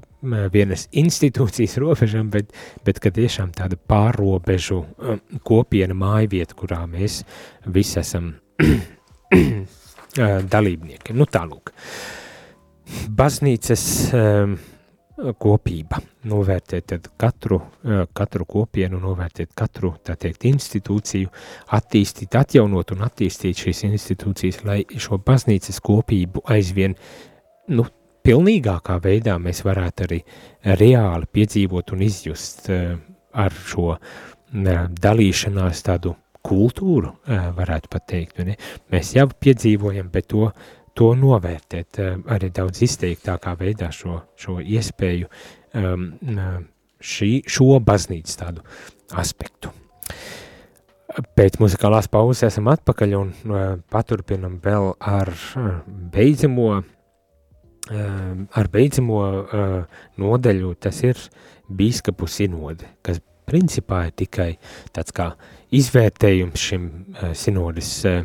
[0.52, 2.52] vienas institūcijas robežām, bet,
[2.86, 7.22] bet ka tiešām tāda pārrobežu uh, kopiena mājvieta, kurā mēs
[7.66, 8.34] visi esam
[8.64, 11.16] uh, dalībnieki.
[11.16, 11.74] Nu tālūk.
[13.16, 14.54] Baznīcas uh,
[15.38, 17.60] kopība, novērtēt katru,
[18.16, 21.30] katru kopienu, novērtēt katru, tā teikt, institūciju,
[21.76, 26.96] attīstīt, atjaunot un attīstīt šīs institūcijas, lai šo baznīcas kopību aizvien,
[27.70, 27.86] nu,
[28.24, 30.20] pilnīgākā veidā mēs varētu arī
[30.80, 33.96] reāli piedzīvot un izjust ar šo
[34.54, 37.10] dalīšanās tādu kultūru,
[37.56, 38.40] varētu pat teikt.
[38.44, 38.56] Ne?
[38.92, 40.50] Mēs jau piedzīvojam, bet to
[40.94, 45.30] to novērtēt eh, arī daudz izteiktākā veidā šo, šo iespēju,
[45.80, 46.10] um,
[47.02, 48.64] šī, šo baznīcas tādu
[49.18, 49.72] aspektu.
[51.38, 53.28] Pēc muzikālās pauzes esam atpakaļ un
[53.92, 55.30] paturpinam vēl ar
[56.14, 56.80] beidzamo,
[57.90, 61.18] ar beidzamo uh, nodeļu, tas ir
[61.68, 64.48] bīskapu sinode, kas principā ir tikai
[64.94, 65.26] tāds kā
[65.74, 68.22] izvērtējums šim uh, sinodas uh,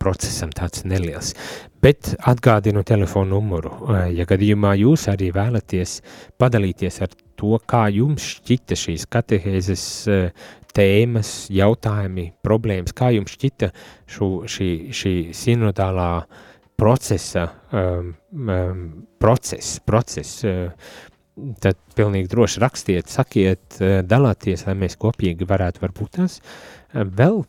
[0.00, 1.32] procesam tāds neliels.
[1.80, 6.00] Bet atgādinu telefonu numuru, uh, ja gadījumā jūs arī vēlaties
[6.40, 13.72] padalīties ar to, kā jums šķita šīs katehēzes uh, tēmas, jautājumi, problēmas, kā jums šķita
[14.10, 16.12] šo, šī, šī sinodālā
[16.78, 18.82] procesa, um, um,
[19.18, 20.70] process, process, uh,
[21.62, 27.42] tad pilnīgi droši rakstiet, sakiet, uh, dalāties, lai mēs kopīgi varētu varbūt tās uh, vēl
[27.42, 27.48] uh,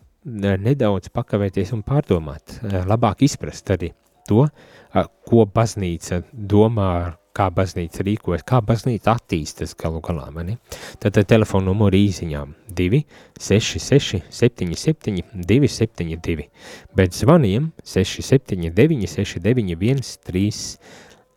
[0.65, 3.94] nedaudz pakavēties un pārdomāt, uh, labāk izprast arī
[4.30, 10.58] to, uh, ko baznīca domā ar kā baznīca rīkojas, kā baznīca attīstas galu galā, mani.
[11.02, 13.04] Tātad telefonu numuru īsiņām 2
[13.39, 16.48] 66 77 272,
[16.96, 20.80] bet zvaniem 679 691 31.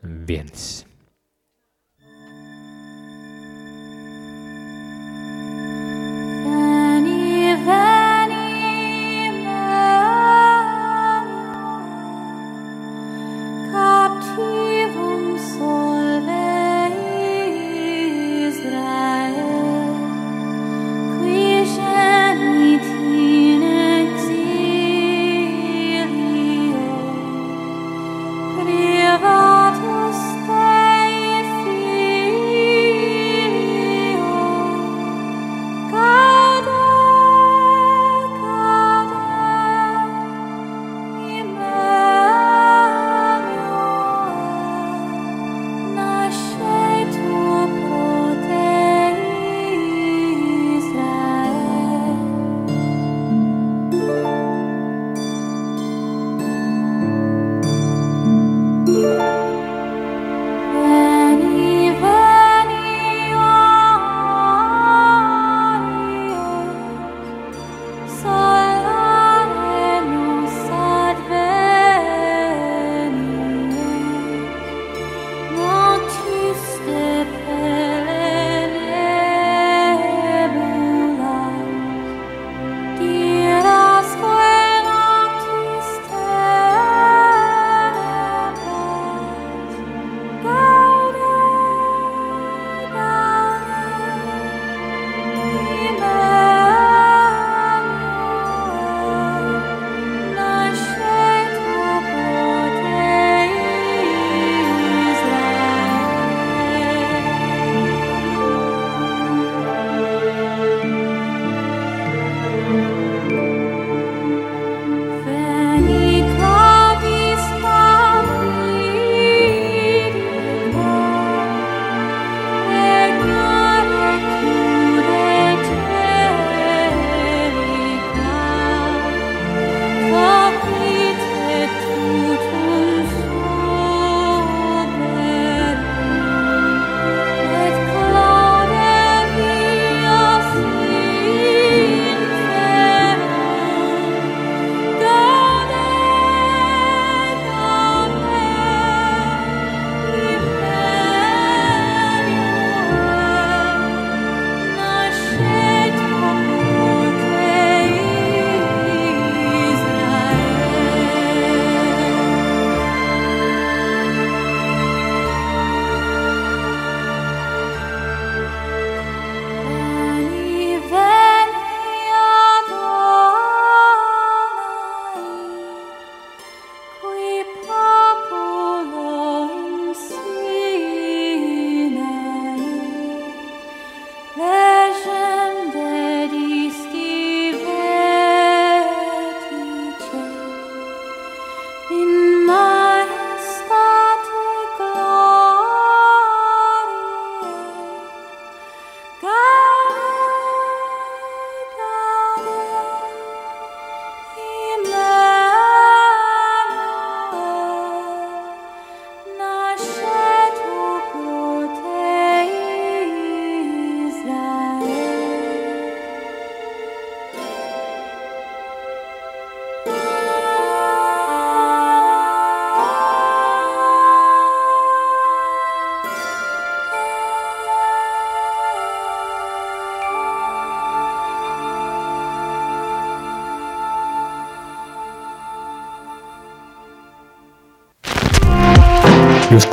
[0.02, 0.91] Jūs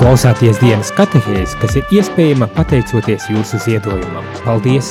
[0.09, 4.25] klausāties dienas katehēs, kas ir iespējama pateicoties jūsu ziedojumam.
[4.41, 4.87] Paldies!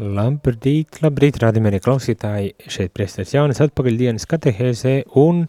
[0.00, 5.42] Labrīt, labrīt, rādījumie klausītāji, šeit priestars Jaunis atpakaļ dienas katehēzē un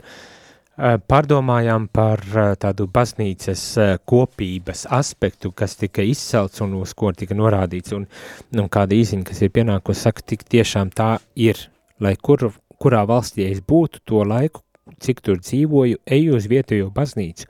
[0.75, 2.25] pārdomājām par
[2.59, 3.63] tādu baznīcas
[4.03, 8.03] kopības aspektu, kas tika izcelts un uz ko tika norādīts, un,
[8.51, 11.69] un kāda īziņa, kas ir pienākusi, saka, tik tiešām tā ir,
[12.03, 12.49] lai kur,
[12.81, 14.63] kurā valstī es būtu to laiku,
[15.01, 17.47] cik tur dzīvoju, eju uz vietējo baznīcu,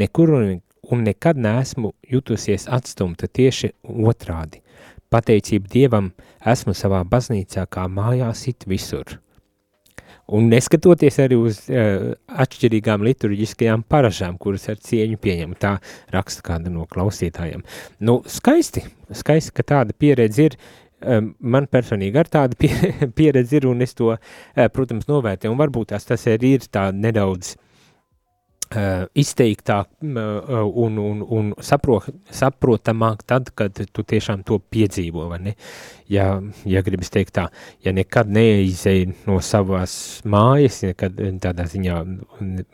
[0.00, 0.46] nekur un,
[0.92, 4.60] un nekad neesmu jutusies atstumta tieši otrādi.
[5.12, 9.20] Pateicība Dievam, esmu savā baznīcā kā mājās it visur.
[10.24, 15.74] Un neskatoties arī uz uh, atšķirīgām liturģiskajām paražām, kuras ar cieņu pieņem, tā
[16.14, 17.60] raksta kāda no klausītājiem.
[18.00, 20.56] Nu, skaisti, skaisti, ka tāda pieredze ir,
[21.40, 22.72] man personīgi ar tādu pie,
[23.18, 26.88] pieredzi ir, un es to, uh, protams, novērtēju, un varbūt tās tas arī ir tā
[26.94, 27.56] nedaudz
[28.74, 31.98] Uh, izteiktāk uh, un, un, un sapro,
[32.32, 35.52] saprotamāk tad, kad tu tiešām to piedzīvo, vai ne?
[36.10, 37.44] Ja, ja gribas teikt tā,
[37.84, 42.64] ja nekad neizēj no savas mājas, nekad tādā ziņā uh,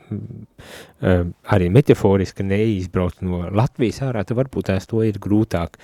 [1.53, 5.77] arī metaforiski neizbrauc no Latvijas ārā, tad varbūt tās to ir grūtāk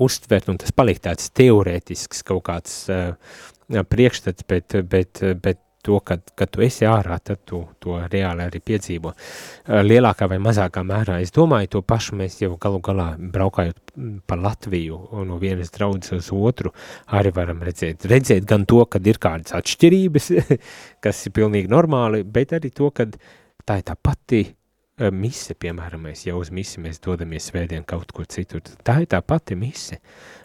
[0.00, 3.12] uztvert, un tas paliek tāds teorētisks kaut kāds uh,
[3.90, 8.60] priekšstats, bet, bet, bet to, kad, kad tu esi ārā, tad tu to reāli arī
[8.64, 9.12] piedzīvo.
[9.86, 13.94] Lielākā vai mazākā mērā, es domāju, to pašu mēs jau galu galā braukājot
[14.28, 16.74] pa Latviju no vienas draudzes uz otru,
[17.16, 18.04] arī varam redzēt.
[18.10, 20.30] Redzēt gan to, kad ir kādas atšķirības,
[21.04, 23.16] kas ir pilnīgi normāli, bet arī to, kad
[23.64, 24.44] tā ir tā pati
[25.08, 28.60] mise, piemēram, mēs jau uz misi mēs dodamies svētdien kaut kur citur.
[28.84, 30.00] Tā ir tā pati mise.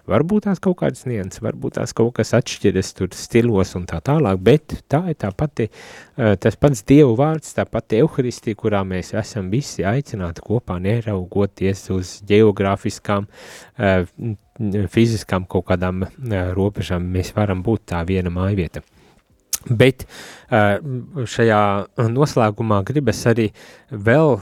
[0.06, 4.38] Varbūt tās kaut kādas nianses, varbūt tās kaut kas atšķiras tur stilos un tā tālāk,
[4.46, 5.65] bet tā ir tā pati,
[6.15, 12.20] tas pats Dievu vārds, tā pati Euharistija, kurā mēs esam visi aicināti kopā neraugoties uz
[12.30, 13.26] geogrāfiskām,
[14.94, 16.06] fiziskām kaut kādām
[16.54, 18.86] robežām, mēs varam būt tā viena mājvieta.
[19.69, 20.06] Bet
[21.34, 21.62] šajā
[22.13, 23.49] noslēgumā gribas arī
[23.89, 24.36] vēl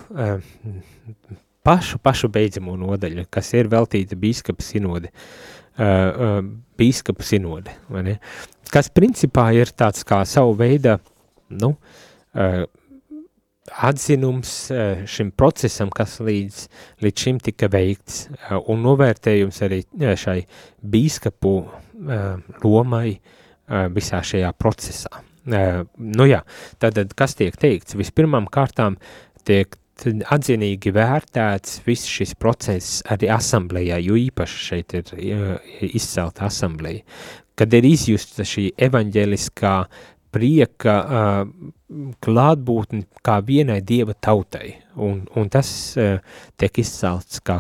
[1.64, 5.12] pašu, pašu beidzamo nodaļu, kas ir veltīta bīskapa sinode,
[6.80, 7.76] bīskapa sinode,
[8.74, 10.98] kas principā ir tāds kā savu veida,
[11.56, 11.76] nu,
[13.80, 14.58] atzinums
[15.08, 16.66] šim procesam, kas līdz,
[17.06, 18.26] līdz šim tika veikts,
[18.68, 19.80] un novērtējums arī
[20.20, 20.42] šai
[20.84, 21.56] bīskapu
[22.66, 25.22] lomai, uh, visā šajā procesā.
[25.44, 26.42] Nu jā,
[26.80, 27.98] tad, kas tiek teikts?
[28.00, 28.96] Vispirmām kārtām
[29.48, 35.12] tiek atzinīgi vērtēts viss šis process arī asamblējā, jo īpaši šeit ir
[35.86, 37.04] izcelta asambleja,
[37.56, 39.76] kad ir izjusta šī evaņģeliskā
[40.34, 40.96] prieka
[42.26, 46.18] klātbūtni kā vienai dieva tautai, un, un tas uh,
[46.60, 47.60] tiek izcelts kā,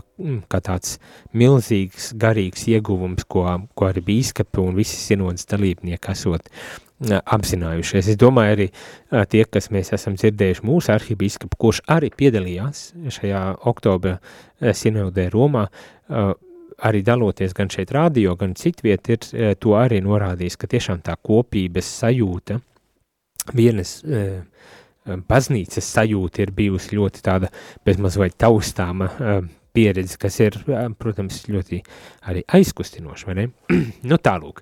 [0.51, 0.97] kā tāds
[1.37, 8.13] milzīgs garīgs ieguvums, ko, ko arī bīskapi un visi sinodas dalībnieki esot uh, apzinājušies.
[8.13, 13.45] Es domāju arī uh, tie, kas mēs esam dzirdējuši mūsu arhibīskapu, kurš arī piedalījās šajā
[13.73, 16.33] oktobra uh, sinodē Romā, uh,
[16.83, 21.87] arī daloties gan šeit rādio, gan citviet, ir to arī norādījis, ka tiešām tā kopības
[22.01, 22.57] sajūta,
[23.51, 24.43] vienas eh,
[25.05, 27.51] baznīcas sajūta ir bijusi ļoti tāda
[27.85, 29.09] bezmaz vai taustāma
[29.73, 30.57] pieredze, kas ir,
[31.01, 31.81] protams, ļoti
[32.29, 33.47] arī aizkustinoša, vai ne?
[34.09, 34.61] nu tālūk.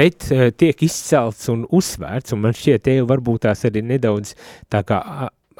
[0.00, 4.34] Bet uh, tiek izcelts un uzsvērts, un man šķiet, te varbūt tās arī nedaudz
[4.72, 5.00] tā kā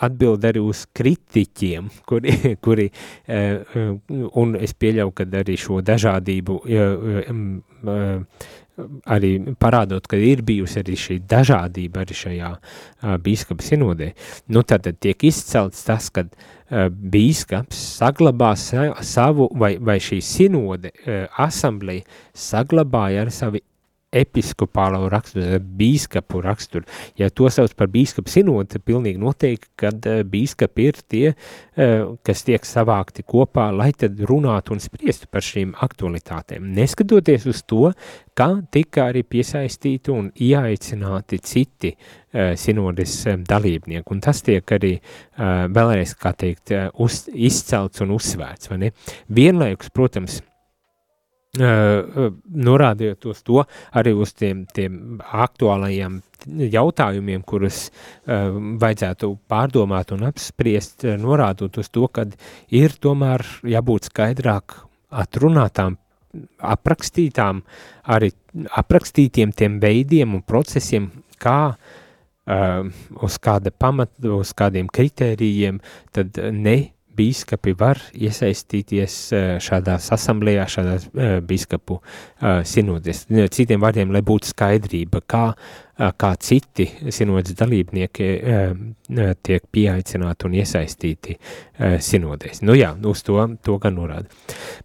[0.02, 3.92] atbild arī uz kritiķiem, kuri, kuri uh,
[4.40, 6.58] un es pieļauju, ka arī šo dažādību
[9.06, 14.12] arī parādot, ka ir bijusi arī šī dažādība arī šajā uh, bīskapa sinodē,
[14.54, 20.94] nu tad, tiek izcelts tas, ka uh, bīskaps saglabā sa savu, vai, vai šī sinode
[20.94, 23.62] uh, asambleja saglabāja ar savu
[24.12, 26.84] episkopālo raksturu, bīskapu raksturu.
[27.18, 32.12] Ja to sauc par bīskapu sinodu, tad pilnīgi noteikti, kad uh, bīskapi ir tie, uh,
[32.26, 36.68] kas tiek savākti kopā, lai tad runātu un spriestu par šīm aktualitātēm.
[36.76, 37.90] Neskatoties uz to,
[38.38, 41.92] kā tika arī piesaistīti un ieaicināti citi
[42.32, 44.94] sinodes dalībnieki, un tas tiek arī
[45.36, 46.72] vēlreiz, kā teikt,
[47.04, 48.90] uz, izcelts un uzsvērts, vai ne?
[49.28, 50.38] Vienlaikus, protams,
[51.52, 53.60] Norādījot uz to,
[53.92, 62.06] arī uz tiem, tiem aktuālajiem jautājumiem, kurus uh, vajadzētu pārdomāt un apspriest, norādot uz to,
[62.08, 62.24] ka
[62.72, 64.78] ir tomēr jābūt skaidrāk
[65.12, 65.98] atrunātām,
[66.72, 67.60] aprakstītām,
[68.08, 68.32] arī
[68.80, 72.88] aprakstītiem tiem veidiem un procesiem, kā uh,
[73.20, 75.84] uz kāda pamata, uz kādiem kritērijiem,
[76.16, 83.26] tad ne bīskapi var iesaistīties eh, šādās asamblējās, šādās eh, bīskapu eh, sinodes.
[83.54, 85.44] Citiem vārdiem, lai būtu skaidrība, kā
[85.92, 88.28] kā citi sinodas dalībnieki
[89.44, 91.36] tiek pieaicināti un iesaistīti
[92.00, 92.62] sinodēs.
[92.64, 94.32] Nu jā, uz to, to gan norāda.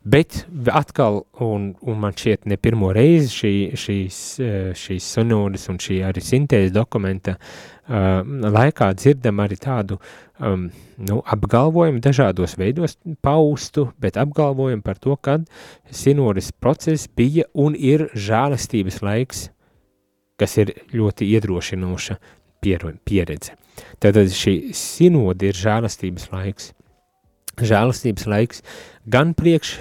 [0.03, 0.43] Bet
[0.73, 4.21] atkal, un, un man šķiet ne pirmo reizi šī, šīs,
[4.83, 7.37] šīs sinodas un šī arī sintēzes dokumenta
[7.87, 9.95] laikā dzirdam arī tādu
[10.43, 15.39] um, nu, apgalvojumu dažādos veidos paustu, bet apgalvojumu par to, ka
[15.91, 19.47] sinodas process bija un ir žālastības laiks
[20.39, 22.17] kas ir ļoti iedrošinoša
[22.61, 23.55] pieredze.
[24.01, 26.71] Tātad šī sinode ir žēlastības laiks.
[27.57, 28.61] Žēlastības laiks
[29.09, 29.73] gan priekš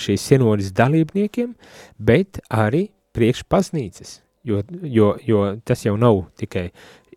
[0.00, 1.52] šīs sinodas dalībniekiem,
[1.98, 6.70] bet arī priekš paznīcas, jo, jo, jo tas jau nav tikai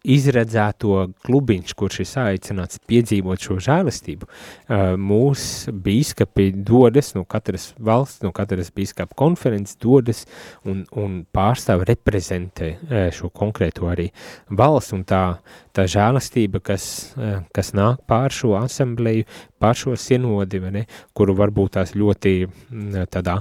[0.04, 4.28] izredzēto klubiņš, kurš ir aicināts piedzīvot šo žēlastību.
[4.99, 10.26] Mūsu bīskapi dodas no katras valsts, no katras bīskapa konferences dodas
[10.68, 12.74] un, un pārstāv reprezentē
[13.16, 14.10] šo konkrēto arī
[14.51, 15.24] valsts un tā,
[15.74, 16.86] tā žēlastība, kas,
[17.55, 19.26] kas nāk pār šo asambleju,
[19.61, 20.86] pār šo sinodi, ne,
[21.17, 22.36] kuru varbūt tās ļoti
[23.13, 23.39] tādā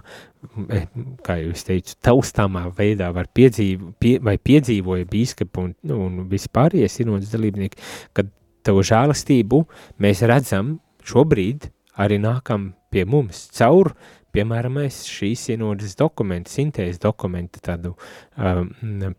[0.75, 0.87] Eh,
[1.23, 6.25] kā jau es teicu, taustāmā veidā var piedzīvo, pie, vai piedzīvoja bīskapu un, nu, un
[6.31, 7.79] vispārējie sinodas dalībnieki,
[8.17, 8.31] kad
[8.67, 9.61] tavu žēlastību
[10.03, 10.75] mēs redzam
[11.07, 11.69] šobrīd
[12.03, 13.93] arī nākam pie mums caur
[14.33, 18.71] piemēram, šīs sinodas dokumenta, sintēzes dokumenta tādu um,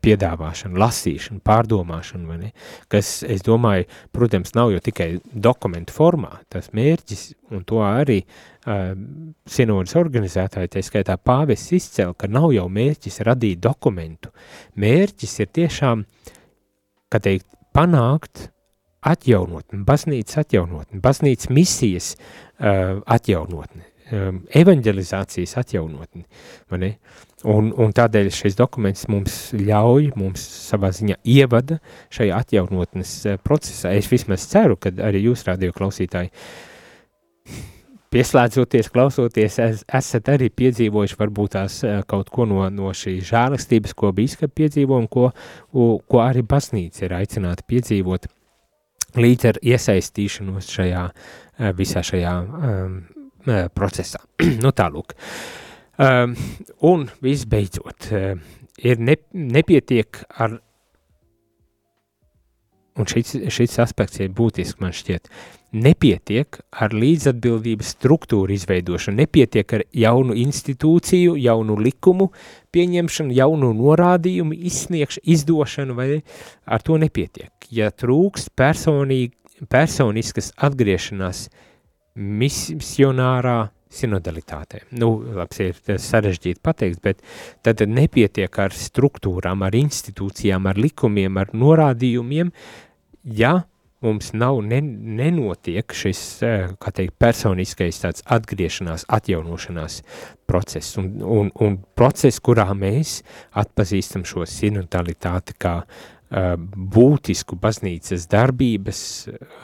[0.04, 2.52] piedāvāšanu, lasīšanu, pārdomāšanu, vai ne,
[2.92, 9.34] kas, es domāju, protams, nav jau tikai dokumentu formā, tas mērķis, un to arī um,
[9.50, 14.34] sinodas organizētāji, tā skaitā pāvis izcēl, ka nav jau mērķis radīt dokumentu,
[14.82, 16.08] mērķis ir tiešām,
[17.14, 18.48] kā teikt, panākt
[19.04, 23.84] atjaunotni, baznīcas atjaunotni, baznīcas misijas uh, atjaunotni,
[24.14, 26.26] um, evanģelizācijas atjaunotni.
[27.44, 31.80] Un, un tādēļ šis dokuments mums ļauj, mums savā ziņā ievada
[32.14, 33.94] šajā atjaunotnes uh, procesā.
[33.98, 36.32] Es vismaz ceru, ka arī jūs, radio klausītāji,
[38.14, 43.96] pieslēdzoties, klausoties, es, esat arī piedzīvojuši varbūt tās uh, kaut ko no, no šīs žēlastības,
[43.98, 45.32] ko bīskapi piedzīvo un ko,
[45.74, 48.30] ko arī baznīca ir aicināta piedzīvot
[49.20, 52.96] līdz ar iesaistīšanos šajā, uh, visā šajā um,
[53.76, 54.22] procesā.
[54.64, 55.16] nu tālūk.
[56.04, 56.36] Um,
[56.90, 58.38] un visbeidzot, uh,
[58.82, 60.56] ir ne, nepietiek ar,
[62.98, 65.30] un šis, šis aspekts ir būtisks man šķiet,
[65.74, 72.30] nepietiek ar līdzatbildības struktūru izveidošanu, nepietiek ar jaunu institūciju, jaunu likumu
[72.74, 76.10] pieņemšanu, jaunu norādījumu izsniegšanu, izdošanu, vai
[76.66, 77.54] ar to nepietiek.
[77.74, 79.34] Ja trūkst personīgi,
[79.70, 81.70] personiskas atgriešanās uh,
[82.16, 83.58] misionārā
[83.94, 84.86] sinodalitātē.
[84.98, 87.22] Nu, labs ir sarežģīti pateikt, bet
[87.66, 92.50] tad nepietiek ar struktūrām, ar institūcijām, ar likumiem, ar norādījumiem,
[93.38, 93.60] ja
[94.04, 96.24] mums nav, ne, nenotiek šis,
[96.82, 100.02] kā teikt, personiskais tāds atgriešanās, atjaunošanās
[100.50, 103.22] process, un, un, un process, kurā mēs
[103.64, 109.02] atpazīstam šo sinodalitāti kā Uh, būtisku baznīcas darbības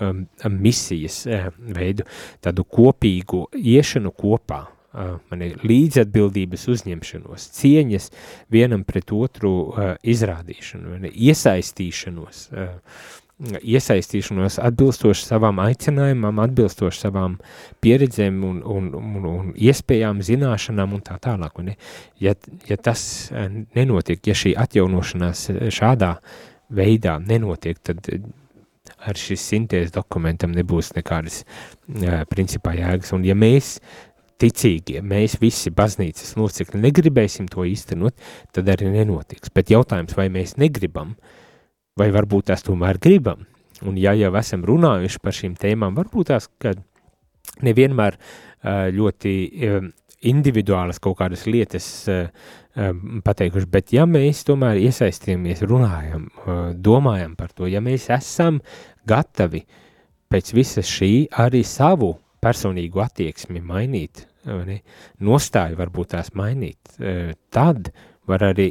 [0.05, 2.05] um, misijas uh, veidu,
[2.45, 4.75] tādu kopīgu iešanu kopā, uh,
[5.31, 8.09] mani līdzatbildības uzņemšanos, cieņas
[8.51, 9.53] vienam pret otru
[10.01, 12.41] izrādīšanu, mani iesaistīšanos,
[13.39, 17.37] iesaistīšanos atbilstoši savām aicinājumam, atbilstoši savām
[17.83, 21.61] pieredzēm un, un, un, un iespējām, zināšanām un tā tālāk.
[21.61, 21.71] Un,
[22.19, 22.35] ja,
[22.67, 23.01] ja tas
[23.31, 26.37] nenotiek, ja šī atjaunošanās šādā uh,
[26.69, 28.21] veidā nenotiek, tad eh,
[29.05, 33.13] ar šis sintēzes dokumentam nebūs nekādas uh, principā jēgas.
[33.15, 33.77] Un ja mēs
[34.39, 38.17] ticīgie, mēs visi baznīcas locekļi negribēsim to īstenot,
[38.55, 39.51] tad arī nenotiks.
[39.53, 41.13] Bet jautājums, vai mēs negribam,
[41.99, 43.45] vai varbūt tās tomēr gribam,
[43.85, 46.73] un ja jau esam runājuši par šīm tēmām, varbūt tās, ka
[47.65, 49.35] nevienmēr uh, ļoti
[50.27, 52.27] individuālas kaut kādas lietas uh,
[53.25, 56.27] pateikuši, bet ja mēs tomēr iesaistījamies, runājam,
[56.75, 58.59] domājam par to, ja mēs esam
[59.09, 59.63] gatavi
[60.29, 64.79] pēc visas šī arī savu personīgu attieksmi mainīt, ne,
[65.25, 66.93] nostāju varbūt tās mainīt,
[67.51, 67.91] tad
[68.29, 68.69] var arī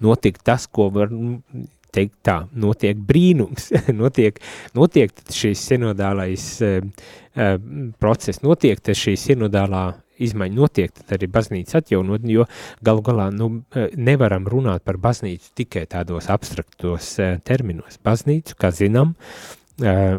[0.00, 1.12] notikt tas, ko var
[1.92, 4.38] teikt tā, notiek brīnums, notiek,
[4.78, 6.50] notiek šīs sinodālais
[7.98, 9.88] process, notiek šī sinodālā
[10.24, 12.46] izmaiņa notiek, tad arī baznīca atjaunot, jo
[12.84, 17.98] galu galā nu, eh, nevaram runāt par baznīcu tikai tādos abstraktos eh, terminos.
[18.04, 19.14] Baznīcu, kā zinām,
[19.82, 20.18] eh,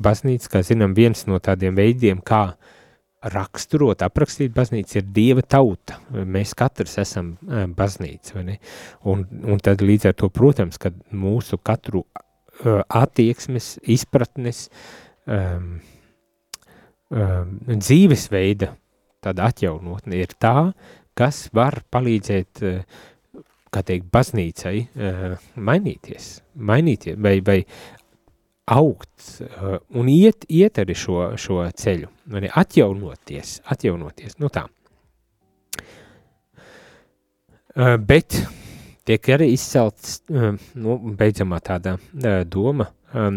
[0.00, 2.54] baznīca, kā zinām, viens no tādiem veidiem, kā
[3.18, 5.98] raksturot, aprakstīt baznīcu, ir dieva tauta.
[6.12, 7.32] Mēs katrs esam
[7.74, 8.58] baznīca, vai ne?
[9.10, 12.04] Un, un tad līdz ar to, protams, kad mūsu katru
[12.62, 14.68] attieksmes, izpratnes,
[15.26, 15.80] um,
[17.10, 18.72] um, dzīvesveida
[19.24, 20.70] tāda atjaunotne ir tā,
[21.18, 23.44] kas var palīdzēt, uh,
[23.74, 27.58] kā teikt, baznīcai uh, mainīties, mainīties vai, vai
[28.68, 34.66] augt uh, un iet, iet arī šo, šo ceļu, arī atjaunoties, atjaunoties, nu tā.
[37.78, 38.34] Bet
[39.06, 41.92] tiek arī izcelts, nu, beidzamā tāda
[42.50, 43.36] doma, um,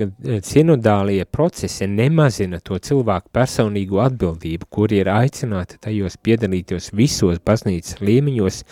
[0.00, 8.00] ka sinodālie procesi nemazina to cilvēku personīgo atbildību, kuri ir aicināti tajos piedalīties visos baznīcas
[8.00, 8.62] līmeņos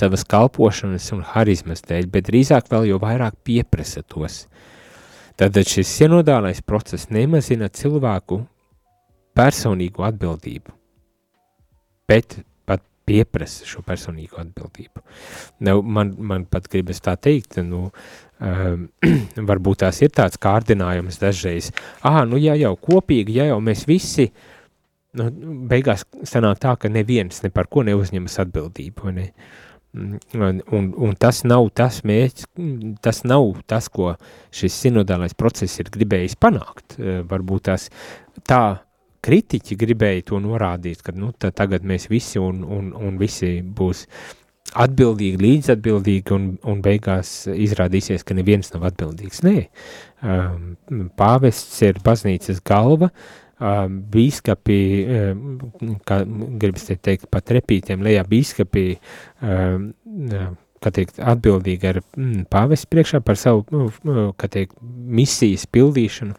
[0.00, 4.44] savas kalpošanas un harizmas dēļ, bet drīzāk vēl jau vairāk pieprasa tos.
[5.36, 8.40] Tātad šis sinodālais process nemazina cilvēku
[9.36, 10.72] personīgo atbildību,
[12.08, 12.38] bet
[13.06, 15.04] pieprasa šo personīgo atbildību.
[15.66, 17.86] Nu, man, man pat gribas tā teikt, nu,
[18.40, 18.88] um,
[19.50, 21.70] varbūt tās ir tāds kārdinājums dažreiz,
[22.02, 24.30] ah, nu ja jau kopīgi, ja jau mēs visi,
[25.16, 25.30] nu,
[25.70, 29.30] beigās sanāk tā, ka neviens ne par ko neuzņemas atbildību, ne?
[29.30, 29.62] Uh,
[30.32, 32.48] Un, un, un tas nav tas mērķis,
[33.00, 34.12] tas nav tas, ko
[34.54, 36.98] šis sinodālais process ir gribējis panākt.
[36.98, 37.88] Eh, varbūt tās
[38.44, 38.60] tā
[39.24, 44.06] kritiķi gribēja to norādīt, ka nu, tagad mēs visi un, un, un visi būs
[44.76, 49.44] atbildīgi, līdzatbildīgi, un, un beigās izrādīsies, ka neviens nav atbildīgs.
[49.46, 49.56] Nē,
[50.26, 54.78] um, pāvests ir baznīcas galva, uh, bīskapi,
[56.04, 56.20] kā
[56.60, 58.98] gribas te teikt, pat repītiem lejā bīskapi,
[60.84, 63.64] kā teikt, atbildīgi ar mm, pāvestu priekšā par savu,
[64.38, 66.36] kā teikt, misijas pildīšanu,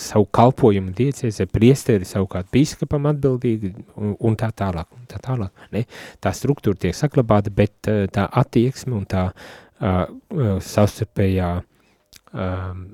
[0.00, 5.86] savu kalpojumu diecēs, priesteri savukārt bīskapam atbildīgi un, un tā tālāk, un tā tālāk, ne?
[6.22, 10.06] Tā struktūra tiek saklabāta, bet tā attieksme un tā uh,
[10.70, 11.50] savstarpējā
[12.32, 12.84] um,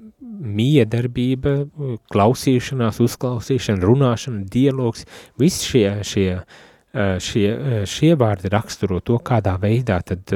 [0.56, 1.58] miedarbība,
[2.12, 5.04] klausīšanās, uzklausīšana, runāšana, dialogs,
[5.40, 6.28] visi šie, šie,
[7.22, 7.48] šie,
[7.88, 10.32] šie vārdi raksturo to, kādā veidā tad,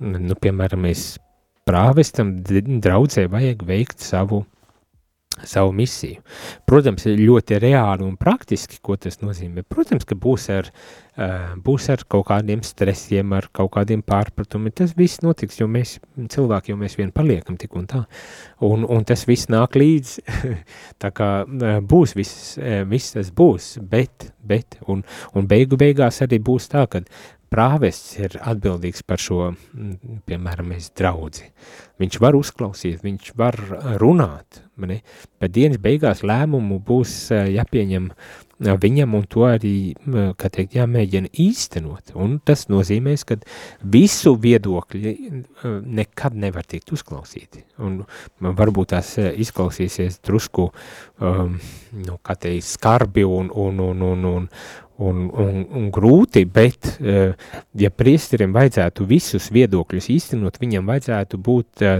[0.00, 1.06] nu, piemēram, mēs
[1.66, 4.44] prāvestam draudzē vajag veikt savu
[5.44, 6.22] savu misiju.
[6.68, 9.64] Protams, ļoti reāli un praktiski, ko tas nozīmē.
[9.68, 10.70] Protams, ka būs ar,
[11.18, 14.74] uh, būs ar kaut kādiem stresiem, ar kaut kādiem pārpratumiem.
[14.76, 18.04] Tas viss notiks, jo mēs cilvēki jau mēs vien paliekam tik un tā.
[18.64, 20.16] Un, un tas viss nāk līdz,
[21.02, 25.04] tā kā uh, būs viss, uh, viss tas būs, bet, bet, un,
[25.36, 27.04] un beigu beigās arī būs tā, ka
[27.52, 29.50] prāvests ir atbildīgs par šo,
[30.28, 31.50] piemēram, mēs draudzi.
[32.02, 33.58] Viņš var uzklausīt, viņš var
[34.02, 35.00] runāt, ne?
[35.40, 38.10] bet dienas beigās lēmumu būs eh, jāpieņem
[38.58, 39.94] viņam un to arī,
[40.40, 42.14] kā teikt, jāmēģina īstenot.
[42.16, 43.36] Un tas nozīmēs, ka
[43.82, 45.12] visu viedokļi
[45.84, 47.64] nekad nevar tikt uzklausīti.
[47.84, 48.00] Un
[48.40, 50.70] varbūt tās eh, izklausīsies drusku,
[51.20, 51.56] um,
[52.00, 54.48] nu, kā teikt, skarbi un, un, un, un, un,
[54.98, 57.32] un, un, un grūti, bet, uh,
[57.76, 61.98] ja priesterim vajadzētu visus viedokļus īstenot, viņam vajadzētu būt uh,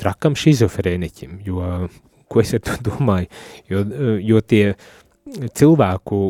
[0.00, 1.88] trakam šizofrēniķim, jo,
[2.28, 3.28] ko es ar to domāju,
[3.68, 4.62] jo, uh, jo tie
[5.58, 6.20] cilvēku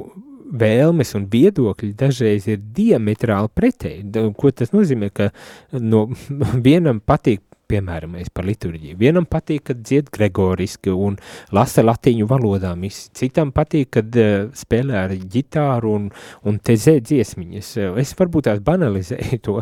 [0.49, 4.30] vēlmes un viedokļi dažreiz ir diametrāli pretēji.
[4.38, 5.30] Ko tas nozīmē, ka
[5.76, 6.07] no
[6.68, 8.96] vienam patīk piemēram, par liturģiju.
[8.96, 11.18] Vienam patīk, kad dzied gregoriski un
[11.55, 13.11] lasa latīņu valodā misi.
[13.16, 16.09] Citam patīk, kad uh, spēlē ar ģitāru un,
[16.49, 17.74] un tezē dziesmiņas.
[18.01, 19.59] Es varbūt tās banalizēju to,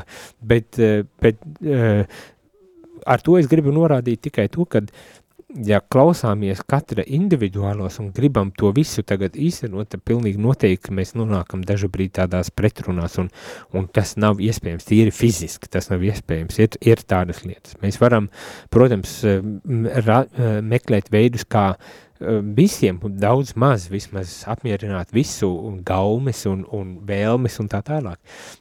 [0.55, 2.23] bet, uh, bet uh,
[3.07, 4.93] ar to es gribu norādīt tikai to, kad
[5.67, 11.63] ja klausāmies katra individuālos un gribam to visu tagad īstenot, tad pilnīgi noteikti mēs nonākam
[11.67, 13.31] dažu brīdi tādās pretrunās, un,
[13.77, 17.77] un tas nav iespējams tīri fiziski, tas nav iespējams, ir, ir tādas lietas.
[17.83, 18.31] Mēs varam,
[18.75, 19.21] protams,
[20.07, 20.25] ra,
[20.67, 21.95] meklēt veidus, kā uh,
[22.57, 28.19] visiem daudz maz vismaz apmierināt visu un gaumes un, un vēlmes un tā tālāk.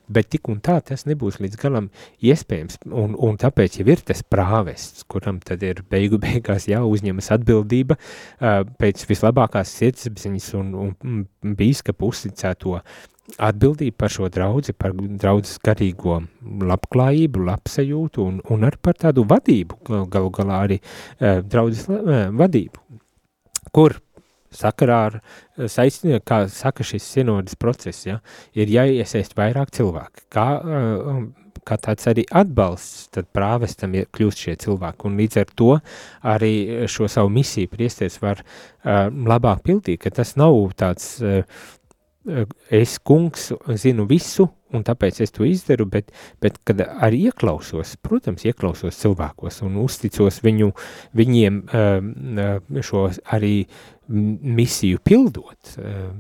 [0.08, 1.89] Bet tik un tā tas nebūs līdz galam
[2.24, 7.99] iespējams, un, un tāpēc jau ir tas prāvests, kuram tad ir beigu beigās jāuzņemas atbildība
[8.80, 12.80] pēc vislabākās sirdsapziņas un, un bīskapu uzticēto
[13.41, 16.20] atbildību par šo draudzi, par draudzes garīgo
[16.70, 19.80] labklājību, labsajūtu un, un ar par tādu vadību,
[20.14, 20.78] galu galā arī
[21.20, 22.86] draudzes vadību
[23.76, 23.99] kur
[24.55, 28.19] sakarā ar eh, saistībā, kā saka šis sinodas process, ja,
[28.57, 30.28] ir jāiesaist vairāk cilvēki.
[30.34, 31.26] Kā, eh,
[31.65, 35.71] kā tāds arī atbalsts, tad prāvestam ir kļūst šie cilvēki, un līdz ar to
[36.36, 36.53] arī
[36.91, 41.41] šo savu misiju priesties var uh, labāk pildīt, ka tas nav tāds uh,
[42.73, 46.11] es kungs zinu visu, un tāpēc es to izdaru, bet,
[46.41, 50.71] bet kad arī ieklausos, protams, ieklausos cilvēkos un uzticos viņu,
[51.15, 51.61] viņiem
[52.86, 53.05] šo
[53.38, 53.55] arī
[54.09, 55.78] misiju pildot,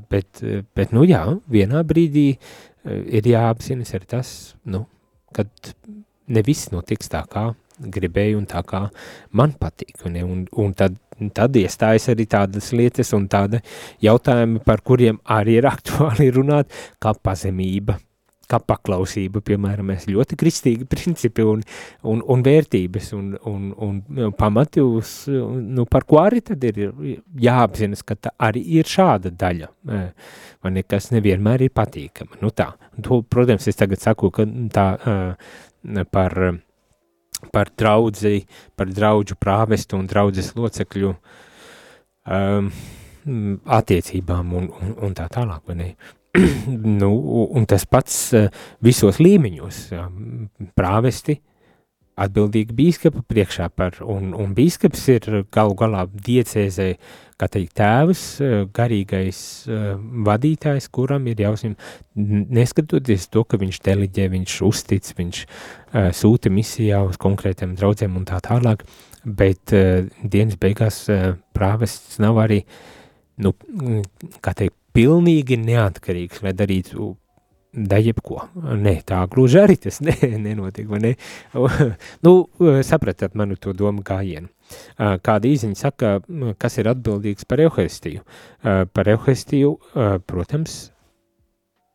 [0.09, 0.41] bet,
[0.77, 2.29] bet, nu jā, vienā brīdī
[2.85, 4.29] ir jāapzinas arī tas,
[4.69, 4.85] nu,
[5.35, 5.49] kad
[6.31, 8.85] ne viss notiks tā, kā gribēju un tā, kā
[9.35, 10.95] man patīk, un, un, un tad,
[11.35, 13.61] tad iestājas arī tādas lietas un tāda
[14.03, 17.97] jautājumi, par kuriem arī ir aktuāli runāt, kā pazemība,
[18.49, 21.63] kā paklausība, piemēram, mēs ļoti kristīgi principi un,
[22.05, 26.83] un, un vērtības un, un, un pamati uz, nu, par ko arī tad ir
[27.41, 33.23] jāapzinas, ka tā arī ir šāda daļa, man nekas nevienmēr ir patīkama, nu tā, to,
[33.29, 34.45] protams, es tagad saku, ka
[34.75, 34.87] tā
[36.13, 36.37] par,
[37.53, 38.43] par draudzī,
[38.75, 41.13] par draudžu prāvestu un draudzes locekļu
[42.25, 42.69] um,
[43.79, 45.89] attiecībām un, un, un tā tālāk, vai ne?
[47.01, 47.11] nu,
[47.55, 48.47] un tas pats eh,
[48.83, 49.81] visos līmeņos.
[50.75, 51.37] Prāvesti
[52.15, 56.87] atbildīgi bīskapa priekšā par, un, un bīskaps ir galu galā diecēzē,
[57.39, 59.87] kā teikt, tēvs, eh, garīgais uh,
[60.27, 61.75] vadītājs, kuram ir jāuzņem,
[62.55, 68.29] neskatoties to, ka viņš deliģē, viņš uztic, viņš uh, sūta misijā uz konkrētiem draudzēm un
[68.29, 68.87] tā tālāk,
[69.25, 69.73] bet
[70.21, 70.99] dienas beigās
[71.57, 72.59] prāvests nav arī,
[73.41, 73.55] nu,
[74.45, 77.15] kā teikt, pilnīgi neatkarīgs, lai darītu
[77.75, 78.39] da jebko.
[78.55, 80.15] Nē, tā gluži arī tas ne,
[80.47, 81.13] nenotiek, vai ne?
[82.25, 82.35] nu,
[82.87, 84.49] sapratat manu to domu gājienu.
[84.97, 86.15] Kāda īziņa saka,
[86.61, 88.23] kas ir atbildīgs par euharistiju?
[88.63, 89.75] Par euharistiju,
[90.25, 90.79] protams,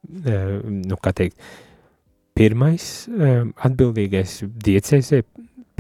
[0.07, 1.41] nu, kā teikt,
[2.39, 5.25] pirmais atbildīgais diecēsē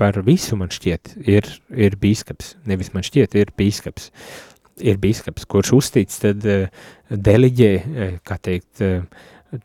[0.00, 1.46] par visu man šķiet ir,
[1.76, 2.54] ir bīskaps.
[2.68, 4.10] Nevis man šķiet, ir bīskaps.
[4.80, 6.46] Ir biskaps, kurš uztic, tad
[7.10, 7.72] deliģē,
[8.24, 8.80] kā teikt,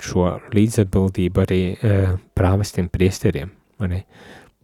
[0.02, 3.52] šo līdzatbildību arī uh, prāvestiem priesteriem.
[3.84, 4.02] Arī.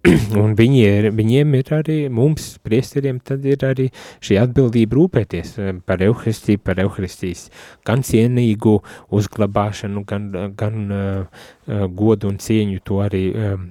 [0.42, 3.90] Un viņi ir, viņiem ir arī, mums, priesteriem, tad ir arī
[4.24, 5.52] šī atbildība rūpēties
[5.86, 7.44] par euharistiju, par euharistijas
[7.86, 8.80] gan cienīgu
[9.14, 10.26] uzglabāšanu, gan,
[10.58, 11.46] gan uh,
[11.94, 13.70] godu un cieņu to arī um,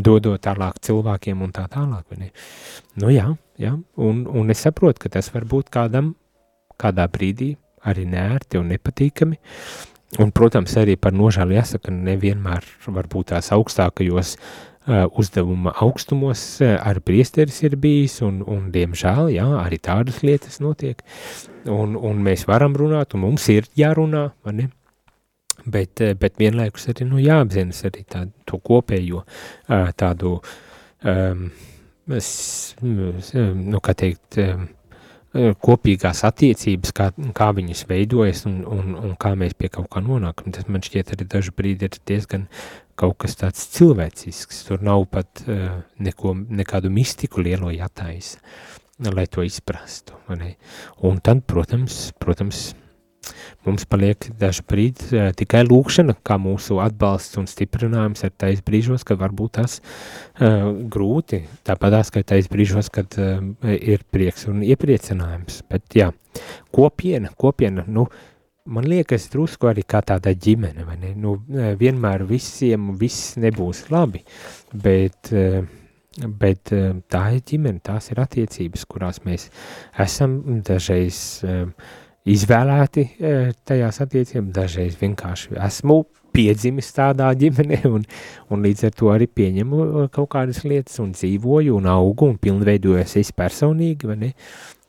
[0.00, 2.16] dodot tālāk cilvēkiem un tā tālāk.
[2.96, 3.28] Nu jā,
[3.60, 3.76] Ja?
[3.94, 6.14] Un, un es saprotu, ka tas var būt kādam
[6.80, 7.52] kādā brīdī
[7.84, 9.36] arī nērti un nepatīkami.
[10.18, 16.98] Un, protams, arī par nožēlu jāsaka, nevienmēr varbūt tās augstākajos uh, uzdevuma augstumos uh, ar
[17.06, 21.04] priesteris ir bijis, un, un diemžēl, jā, arī tādas lietas notiek,
[21.70, 24.68] un, un mēs varam runāt, un mums ir jārunā, vai ne?
[25.60, 30.38] Bet, bet vienlaikus arī, nu, jāapzinas arī tādu to kopējo uh, tādu
[31.04, 31.50] um,
[32.10, 34.40] nu, kā teikt,
[35.32, 40.50] kopīgās attiecības, kā, kā viņas veidojas un, un, un kā mēs pie kaut kā nonākam.
[40.54, 42.48] Tas man šķiet arī dažu brīdi ir diezgan
[42.98, 44.64] kaut kas tāds cilvēcisks.
[44.66, 48.42] Tur nav pat uh, neko, nekādu mistiku lielo jātaisa,
[49.06, 50.18] lai to izprastu.
[50.28, 52.70] Un tad, protams, protams
[53.66, 59.04] Mums paliek daži brīdi uh, tikai lūkšana, kā mūsu atbalsts un stiprinājums ir tais brīžos,
[59.04, 63.42] kad varbūt tas uh, grūti, tāpatās, ka tais brīžos, kad uh,
[63.76, 65.60] ir prieks un iepriecinājums.
[65.68, 66.08] Bet jā,
[66.72, 68.06] kopiena, kopiena, nu,
[68.64, 71.12] man liekas drusku arī kā tāda ģimene, vai ne?
[71.20, 74.24] Nu, vienmēr visiem viss nebūs labi,
[74.72, 75.34] bet...
[75.34, 75.76] Uh,
[76.20, 76.72] bet
[77.08, 79.44] tā ir ģimene, tās ir attiecības, kurās mēs
[80.02, 80.32] esam
[80.66, 81.68] dažreiz uh,
[82.28, 84.52] izvēlēti e, tajās attiecībās.
[84.56, 86.02] Dažreiz vienkārši esmu
[86.34, 88.04] piedzimis tādā ģimenē, un,
[88.52, 92.38] un līdz ar to arī pieņemu e, kaut kādas lietas, un dzīvoju, un augu, un
[92.42, 94.30] pilnveidojos es personīgi, vai ne?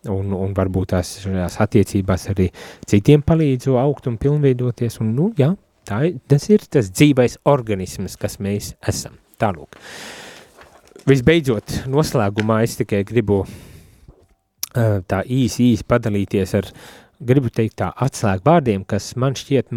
[0.09, 2.47] Un, un varbūt tās šajās attiecībās arī
[2.89, 5.51] citiem palīdzu augt un pilnveidoties, un, nu, jā,
[5.85, 9.19] tā tas ir tas dzīvais organisms, kas mēs esam.
[9.41, 9.77] Tālūk.
[11.05, 16.69] Visbeidzot, noslēgumā es tikai gribu uh, tā īsi, īsi padalīties ar
[17.21, 19.71] gribu teikt tā atslēgu vārdiem, kas man šķiet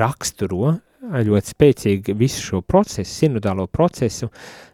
[0.00, 4.30] raksturo ļoti spēcīgi visu šo procesu, sinodālo procesu,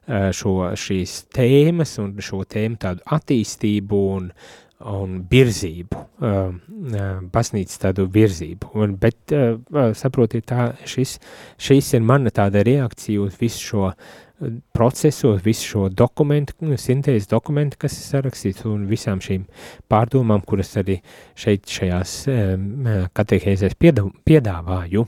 [0.06, 4.30] šo, šīs tēmas un šo tēmu tādu attīstību un,
[4.90, 6.04] un virzību,
[7.34, 8.72] baznīcas tādu virzību.
[8.80, 9.34] Un, bet
[9.98, 11.18] saprotiet, tā, šis,
[11.60, 13.92] šis ir mana tāda reakcija uz visu šo
[14.72, 19.46] procesos visu šo dokumentu, sintēzes dokumentu, kas ir sarakstīts, un visām šīm
[19.90, 21.00] pārdomām, kuras arī
[21.38, 22.16] šeit šajās
[23.16, 25.06] katehēzēs piedāvāju.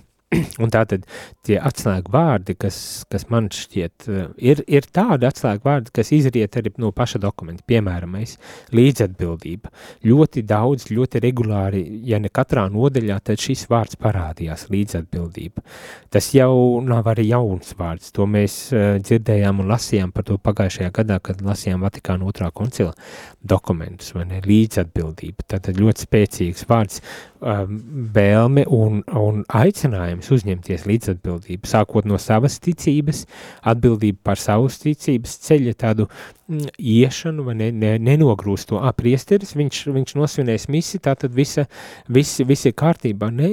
[0.62, 1.04] Un tātad
[1.44, 2.76] tie atslēgu vārdi, kas,
[3.12, 4.06] kas man šķiet,
[4.40, 7.64] ir, ir tādi atslēgu vārdi, kas izriet arī no paša dokumenta.
[7.68, 8.38] Piemēram, mēs
[8.72, 9.72] līdzatbildība.
[10.08, 15.64] Ļoti daudz, ļoti regulāri, ja ne katrā nodeļā, tad šis vārds parādījās līdzatbildība.
[16.12, 18.12] Tas jau nav arī jauns vārds.
[18.16, 22.94] To mēs uh, dzirdējām un lasījām par to pagājušajā gadā, kad lasījām Vatikāna otrā koncila
[23.42, 25.48] dokumentus, vai ne, līdzatbildība.
[25.56, 27.02] Tātad ļoti spēcīgs vārds,
[27.42, 27.78] um,
[28.14, 33.24] vēlme un, un aicinājums uzņemties līdzatbildību, sākot no savas ticības,
[33.72, 36.08] atbildību par savas ticības ceļa tādu
[36.50, 38.80] iešanu, vai ne, ne, nenogrūst to.
[38.82, 41.66] Apriesteris, viņš, viņš nosvinēs misi, tātad visa,
[42.12, 43.50] visi, visi ir kārtībā, ne,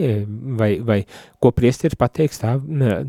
[0.59, 0.99] vai, vai
[1.41, 2.55] ko priesteris pateiks, tā,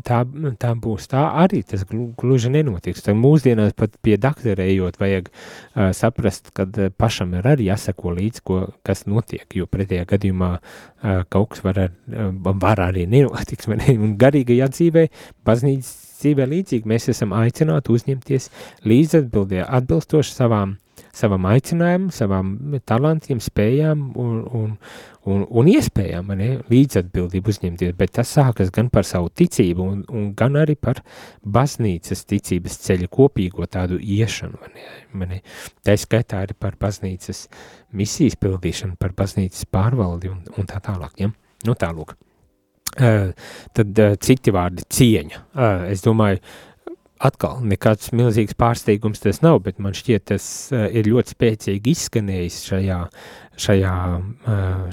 [0.07, 0.21] tā,
[0.61, 3.03] tā būs, tā arī tas gluži nenotiks.
[3.05, 8.43] Tad mūsdienās pat pie dakterē ejot vajag uh, saprast, kad pašam ir arī jāsako līdz,
[8.45, 13.69] ko, kas notiek, jo pretējā gadījumā uh, kaut kas var, ar, uh, var arī nenotiks,
[13.71, 15.09] vai ne, un garīgajā dzīvē,
[15.47, 18.49] baznīcas dzīvē līdzīgi mēs esam aicināti uzņemties
[18.87, 20.77] līdzatbildē, atbilstoši savām,
[21.15, 22.51] savam aicinājumam, savām
[22.87, 24.71] talantiem, spējām un, un,
[25.27, 30.31] un, un iespējām, ne, līdzatbildību uzņemties, bet tas sākas gan par savu ticību un, un
[30.37, 31.03] gan arī par
[31.43, 35.43] baznīcas ticības ceļa kopīgo tādu iešanu, ne, ne.
[35.85, 37.47] tā skaitā arī par baznīcas
[37.97, 41.33] misijas pildīšanu, par baznīcas pārvaldi un, un tā tālāk, ja?
[41.67, 42.15] nu tālūk.
[42.99, 43.31] Uh,
[43.71, 45.37] tad uh, citi vārdi cieņa.
[45.55, 46.41] Uh, es domāju,
[47.23, 52.97] atkal nekāds milzīgs pārsteigums tas nav, bet man šķiet tas ir ļoti spēcīgi izskanējis šajā,
[53.61, 53.91] šajā,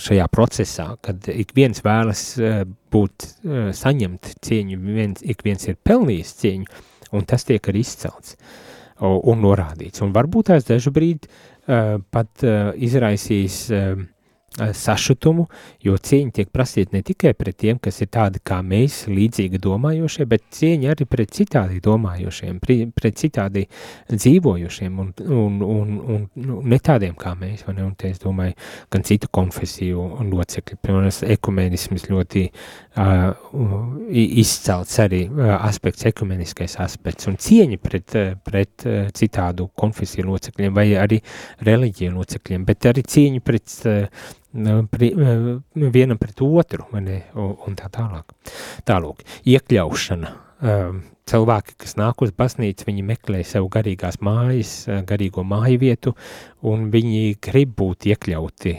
[0.05, 2.27] šajā procesā, kad ik viens vēlas
[2.93, 3.27] būt,
[3.81, 6.85] saņemt cieņu, viens, ik viens ir pelnījis cieņu,
[7.17, 8.37] un tas tiek arī izcelts
[9.01, 10.05] un, norādīts.
[10.05, 11.33] Un varbūt tās dažu brīdi
[12.13, 12.45] pat
[12.77, 13.63] izraisīs
[14.57, 15.47] sašutumu,
[15.85, 20.27] jo cieņa tiek prasīta ne tikai pret tiem, kas ir tādi kā mēs, līdzīgi domājošie,
[20.29, 22.59] bet cieņa arī pret citādi domājošiem,
[22.97, 23.67] pret citādi
[24.11, 28.19] dzīvojošiem un, un, un, un, un ne tādiem kā mēs, vai ne, un te es
[28.23, 28.57] domāju,
[28.91, 33.29] gan citu konfesiju locekļi, piemēram, ekumenisms ļoti uh,
[34.43, 40.75] izcelts arī uh, aspekts, ekumeniskais aspekts, un cieņa pret, uh, pret uh, citādu konfesiju locekļiem
[40.75, 41.23] vai arī
[41.69, 44.37] reliģiju locekļiem, bet arī cieņa pret uh,
[44.91, 45.13] pri,
[45.75, 48.33] vienam pret otru, ne, un, tā tālāk.
[48.89, 50.35] Tālūk, iekļaušana.
[51.29, 54.73] Cilvēki, kas nāk uz baznīcu, viņi meklē sev garīgās mājas,
[55.07, 56.15] garīgo māju vietu,
[56.65, 58.73] un viņi grib būt iekļauti,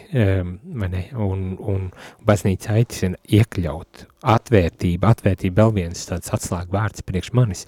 [0.82, 1.86] ne, un, un
[2.26, 4.08] baznīca aicina iekļaut.
[4.34, 7.64] Atvērtība, atvērtība vēl viens tāds atslēga vārds priekš manis,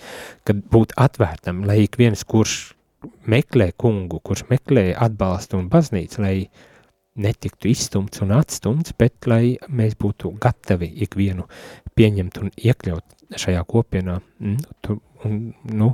[0.49, 2.73] kad būt atvērtam, lai ik viens, kurš
[3.29, 6.67] meklē kungu, kurš meklē atbalstu un baznīcu, lai uh,
[7.19, 11.47] netiktu izstumts un atstumts, bet lai mēs būtu gatavi ikvienu
[11.97, 14.19] pieņemt un iekļaut šajā kopienā.
[14.39, 14.97] Mm, tu,
[15.27, 15.41] un,
[15.71, 15.91] nu,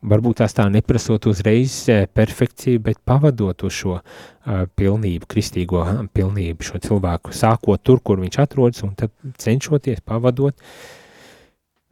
[0.00, 5.84] varbūt tās tā neprasot uzreiz eh, perfekciju, bet pavadot uz šo uh, pilnību, kristīgo
[6.16, 10.99] pilnību, šo cilvēku, sākot tur, kur viņš atrodas, un tad cenšoties pavadot uh,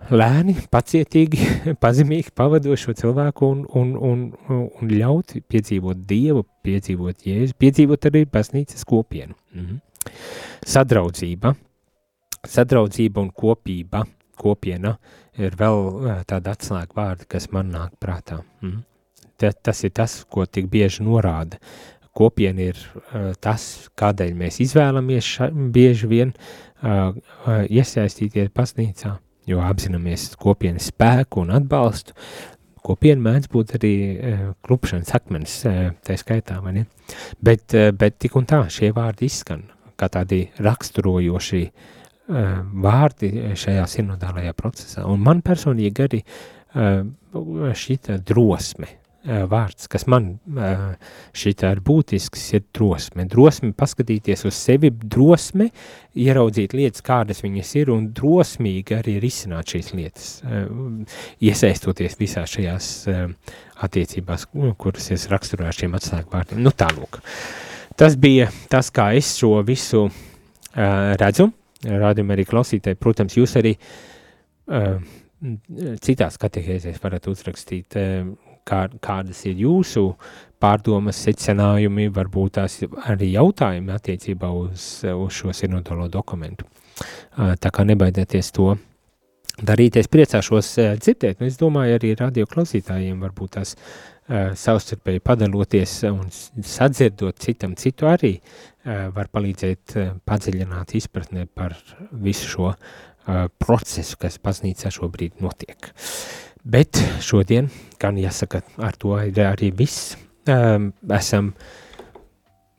[0.07, 1.41] lēni, pacietīgi,
[1.83, 8.25] pazemīgi pavadot šo cilvēku un, un, un, un ļaut piedzīvot Dievu, piedzīvot Jēzu, piedzīvot arī
[8.31, 9.37] baznīcas kopienu.
[9.57, 9.83] Mhm.
[10.69, 11.53] Sadraudzība,
[12.47, 14.05] sadraudzība un kopība,
[14.39, 14.95] kopiena
[15.39, 18.41] ir vēl tāda atslēga vārda, kas man nāk prātā.
[18.63, 18.85] Mhm.
[19.39, 21.61] Ta, tas ir tas, ko tik bieži norāda.
[22.19, 27.13] Kopiena ir uh, tas, kādēļ mēs izvēlamies ša, bieži vien uh,
[27.71, 29.13] iesaistīties baznīcā
[29.49, 32.17] jo apzināmies kopienas spēku un atbalstu.
[32.85, 34.35] Kopiena mēdz būt arī e,
[34.65, 36.85] klupšanas akmens, e, tā skaitā, vai ne?
[37.45, 39.67] Bet, e, bet tik un tā šie vārdi izskan
[39.99, 41.63] kā tādi raksturojoši
[42.29, 43.29] vārdi
[43.59, 45.03] šajā sinodālajā procesā.
[45.09, 46.21] Un man personīgi arī
[47.83, 48.91] šita drosme,
[49.29, 50.39] vārds, kas man
[51.37, 53.27] šitā ir būtisks, ir drosme.
[53.29, 55.69] Drosme paskatīties uz sevi, drosme
[56.19, 60.31] ieraudzīt lietas, kādas viņas ir, un drosmīgi arī risināt šīs lietas,
[61.45, 62.91] iesaistoties visās šajās
[63.85, 64.49] attiecībās,
[64.81, 66.65] kuras es raksturēju ar šiem atslēgu vārdiem.
[66.65, 67.21] Nu tālūk.
[67.99, 70.07] Tas bija tas, kā es šo visu
[70.75, 71.51] redzu,
[71.85, 73.77] rādījumā arī klausītāji, protams, jūs arī
[76.03, 77.95] citās katehēzēs varat uzrakstīt
[78.69, 80.05] kā, kādas ir jūsu
[80.63, 86.67] pārdomas, secinājumi, varbūt tās arī jautājumi attiecībā uz, uz šo sinodolo dokumentu.
[87.37, 88.73] Tā kā nebaidieties to
[89.63, 93.75] darīt, es priecāšos dzirdēt, nu es domāju arī radio klausītājiem varbūt tās
[94.29, 98.35] savstarpēji padaloties un sadzirdot citam citu arī
[98.85, 99.97] var palīdzēt
[100.29, 101.77] padziļināt izpratni par
[102.13, 102.75] visu šo
[103.61, 105.91] procesu, kas baznīcā šobrīd notiek.
[106.69, 110.19] Bet šodien, gan jāsaka, ar to ir arī viss.
[110.49, 111.55] Um, esam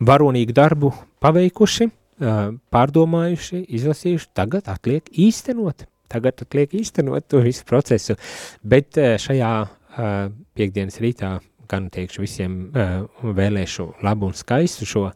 [0.06, 0.92] varonīgu darbu
[1.26, 5.88] paveikuši, uh, pārdomājuši, izlasījuši, tagad atliek īstenot.
[6.10, 8.14] Tagad atliek īstenot to visu procesu,
[8.62, 10.14] bet uh, šajā uh,
[10.54, 15.08] piekdienas rītā gan teikšu visiem uh, vēlēšu labu un skaistu šo,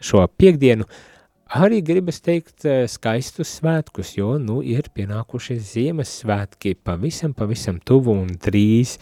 [0.00, 1.11] šo piekdienu, uh,
[1.52, 8.30] Arī gribas teikt eh, skaistus svētkus, jo, nu, ir pienākuši Ziemassvētki pavisam, pavisam tuvu un
[8.40, 8.94] drīz,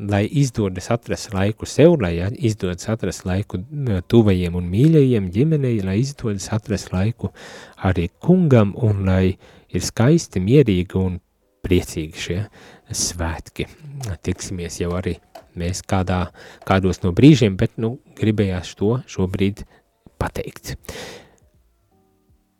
[0.00, 3.60] lai izdodas atrast laiku sev, lai izdodas atrast laiku
[4.08, 7.28] tuvajiem un mīļajiem ģimenei, lai izdodas atrast laiku
[7.84, 9.36] arī kungam un lai
[9.68, 11.20] ir skaisti, mierīgi un
[11.68, 12.40] priecīgi šie
[12.88, 13.68] svētki.
[14.24, 15.18] Tiksimies jau arī
[15.60, 16.24] mēs kādā,
[16.64, 19.66] kādos no brīžiem, bet, nu, gribējās to šobrīd
[20.16, 20.78] pateikt